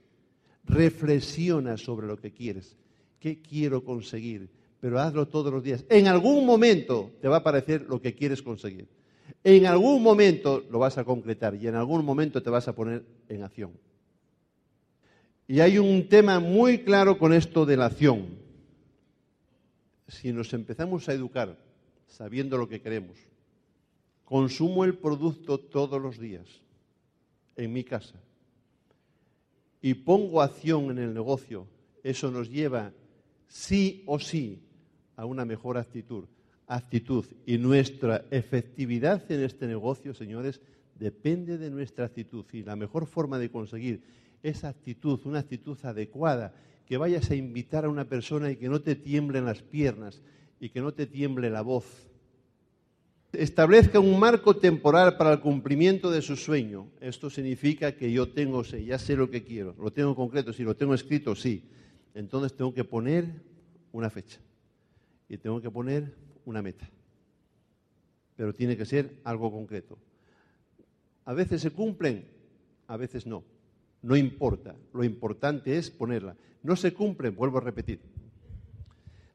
Reflexiona 0.64 1.76
sobre 1.76 2.06
lo 2.06 2.16
que 2.16 2.32
quieres. 2.32 2.76
¿Qué 3.18 3.40
quiero 3.42 3.84
conseguir? 3.84 4.48
Pero 4.80 4.98
hazlo 4.98 5.28
todos 5.28 5.52
los 5.52 5.62
días. 5.62 5.84
En 5.90 6.06
algún 6.06 6.46
momento 6.46 7.10
te 7.20 7.28
va 7.28 7.36
a 7.36 7.42
parecer 7.42 7.82
lo 7.82 8.00
que 8.00 8.14
quieres 8.14 8.42
conseguir. 8.42 8.88
En 9.44 9.66
algún 9.66 10.02
momento 10.02 10.64
lo 10.70 10.78
vas 10.78 10.98
a 10.98 11.04
concretar 11.04 11.54
y 11.54 11.66
en 11.66 11.74
algún 11.74 12.04
momento 12.04 12.42
te 12.42 12.50
vas 12.50 12.68
a 12.68 12.74
poner 12.74 13.04
en 13.28 13.42
acción. 13.42 13.72
Y 15.46 15.60
hay 15.60 15.78
un 15.78 16.08
tema 16.08 16.38
muy 16.38 16.84
claro 16.84 17.18
con 17.18 17.32
esto 17.32 17.66
de 17.66 17.76
la 17.76 17.86
acción. 17.86 18.38
Si 20.06 20.32
nos 20.32 20.52
empezamos 20.52 21.08
a 21.08 21.12
educar 21.12 21.56
sabiendo 22.06 22.56
lo 22.56 22.68
que 22.68 22.80
queremos, 22.80 23.18
consumo 24.24 24.84
el 24.84 24.96
producto 24.96 25.58
todos 25.58 26.00
los 26.00 26.18
días 26.18 26.46
en 27.56 27.72
mi 27.72 27.84
casa 27.84 28.14
y 29.82 29.94
pongo 29.94 30.42
acción 30.42 30.90
en 30.90 30.98
el 30.98 31.14
negocio, 31.14 31.66
eso 32.02 32.30
nos 32.30 32.48
lleva 32.48 32.92
sí 33.48 34.02
o 34.06 34.18
sí 34.18 34.62
a 35.16 35.24
una 35.24 35.44
mejor 35.44 35.78
actitud. 35.78 36.24
Actitud. 36.72 37.24
Y 37.46 37.58
nuestra 37.58 38.24
efectividad 38.30 39.30
en 39.30 39.42
este 39.42 39.66
negocio, 39.66 40.14
señores, 40.14 40.60
depende 40.98 41.58
de 41.58 41.70
nuestra 41.70 42.04
actitud. 42.04 42.44
Y 42.52 42.62
la 42.62 42.76
mejor 42.76 43.06
forma 43.06 43.38
de 43.38 43.50
conseguir 43.50 44.02
esa 44.42 44.68
actitud, 44.68 45.20
una 45.24 45.40
actitud 45.40 45.76
adecuada, 45.82 46.54
que 46.86 46.96
vayas 46.96 47.30
a 47.30 47.34
invitar 47.34 47.84
a 47.84 47.88
una 47.88 48.04
persona 48.04 48.50
y 48.50 48.56
que 48.56 48.68
no 48.68 48.80
te 48.80 48.94
tiemblen 48.94 49.44
las 49.44 49.62
piernas 49.62 50.22
y 50.58 50.70
que 50.70 50.80
no 50.80 50.92
te 50.92 51.06
tiemble 51.06 51.50
la 51.50 51.62
voz. 51.62 51.84
Establezca 53.32 54.00
un 54.00 54.18
marco 54.18 54.56
temporal 54.56 55.16
para 55.16 55.32
el 55.32 55.40
cumplimiento 55.40 56.10
de 56.10 56.20
su 56.20 56.36
sueño. 56.36 56.88
Esto 57.00 57.30
significa 57.30 57.92
que 57.92 58.10
yo 58.10 58.28
tengo, 58.28 58.62
ya 58.62 58.98
sé 58.98 59.16
lo 59.16 59.30
que 59.30 59.44
quiero, 59.44 59.74
lo 59.78 59.92
tengo 59.92 60.16
concreto, 60.16 60.52
si 60.52 60.64
lo 60.64 60.74
tengo 60.74 60.94
escrito, 60.94 61.34
sí 61.34 61.62
entonces 62.14 62.56
tengo 62.56 62.74
que 62.74 62.84
poner 62.84 63.26
una 63.92 64.10
fecha 64.10 64.38
y 65.28 65.36
tengo 65.36 65.60
que 65.60 65.70
poner 65.70 66.14
una 66.50 66.62
meta. 66.62 66.88
Pero 68.36 68.52
tiene 68.52 68.76
que 68.76 68.84
ser 68.84 69.20
algo 69.24 69.50
concreto. 69.50 69.98
A 71.24 71.32
veces 71.32 71.62
se 71.62 71.70
cumplen, 71.70 72.26
a 72.86 72.96
veces 72.96 73.26
no. 73.26 73.44
No 74.02 74.16
importa. 74.16 74.74
Lo 74.92 75.04
importante 75.04 75.76
es 75.76 75.90
ponerla. 75.90 76.36
No 76.62 76.76
se 76.76 76.92
cumplen, 76.92 77.34
vuelvo 77.34 77.58
a 77.58 77.62
repetir. 77.62 78.00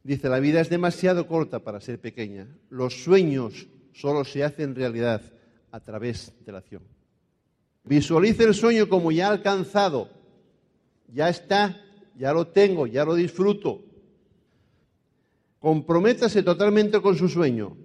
Dice, 0.04 0.30
la 0.30 0.39
vida 0.39 0.62
es 0.62 0.69
demasiado 0.69 1.28
corta 1.28 1.60
para 1.60 1.82
ser 1.82 1.99
pequeña. 1.99 2.47
Los 2.69 3.04
sueños 3.04 3.67
solo 3.93 4.23
se 4.23 4.43
hacen 4.43 4.75
realidad 4.75 5.21
a 5.71 5.80
través 5.80 6.34
de 6.45 6.51
la 6.51 6.60
acción. 6.60 6.84
Visualice 7.84 8.43
el 8.43 8.54
sueño 8.54 8.89
como 8.89 9.12
ya 9.12 9.30
alcanzado. 9.30 10.10
Ya 11.08 11.30
está 11.30 11.82
ya 12.17 12.34
lo 12.34 12.47
tengo, 12.47 12.88
ya 12.88 13.06
lo 13.06 13.15
disfruto. 13.15 13.84
Comprométase 15.65 16.43
totalmente 16.43 17.01
con 17.01 17.17
su 17.17 17.28
sueño. 17.28 17.75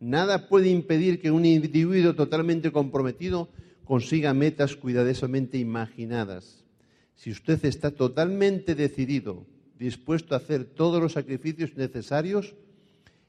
Nada 0.00 0.48
puede 0.48 0.68
impedir 0.70 1.20
que 1.22 1.30
un 1.30 1.44
individuo 1.44 2.16
totalmente 2.16 2.72
comprometido 2.72 3.48
consiga 3.84 4.34
metas 4.34 4.74
cuidadosamente 4.74 5.56
imaginadas. 5.56 6.64
Si 7.14 7.30
usted 7.30 7.64
está 7.64 7.92
totalmente 7.92 8.74
decidido, 8.74 9.46
dispuesto 9.78 10.34
a 10.34 10.38
hacer 10.38 10.64
todos 10.64 11.00
los 11.00 11.12
sacrificios 11.12 11.76
necesarios 11.76 12.56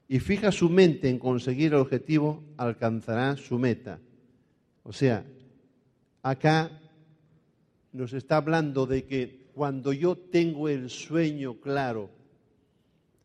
y 0.08 0.18
fija 0.18 0.50
su 0.50 0.68
mente 0.70 1.08
en 1.08 1.20
conseguir 1.20 1.68
el 1.68 1.78
objetivo, 1.78 2.42
alcanzará 2.56 3.36
su 3.36 3.60
meta. 3.60 4.00
O 4.82 4.92
sea, 4.92 5.24
acá 6.20 6.80
nos 7.92 8.12
está 8.12 8.38
hablando 8.38 8.86
de 8.86 9.04
que 9.04 9.46
cuando 9.54 9.92
yo 9.92 10.16
tengo 10.16 10.68
el 10.68 10.90
sueño 10.90 11.60
claro, 11.60 12.23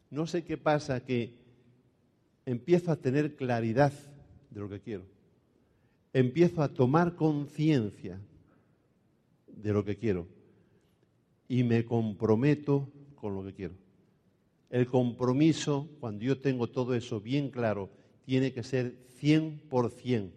no 0.09 0.25
sé 0.25 0.43
qué 0.43 0.57
pasa, 0.57 1.03
que 1.03 1.33
empiezo 2.45 2.91
a 2.91 2.95
tener 2.95 3.35
claridad 3.35 3.93
de 4.49 4.59
lo 4.59 4.69
que 4.69 4.79
quiero. 4.79 5.03
Empiezo 6.13 6.63
a 6.63 6.73
tomar 6.73 7.15
conciencia 7.15 8.19
de 9.47 9.73
lo 9.73 9.85
que 9.85 9.97
quiero 9.97 10.27
y 11.47 11.63
me 11.63 11.85
comprometo 11.85 12.89
con 13.15 13.35
lo 13.35 13.43
que 13.43 13.53
quiero. 13.53 13.73
El 14.69 14.87
compromiso, 14.87 15.89
cuando 15.99 16.23
yo 16.23 16.39
tengo 16.39 16.67
todo 16.67 16.93
eso 16.93 17.19
bien 17.19 17.49
claro, 17.49 17.89
tiene 18.25 18.53
que 18.53 18.63
ser 18.63 18.95
100%. 19.21 20.29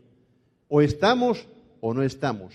O 0.69 0.81
estamos 0.81 1.47
o 1.81 1.93
no 1.93 2.03
estamos. 2.03 2.55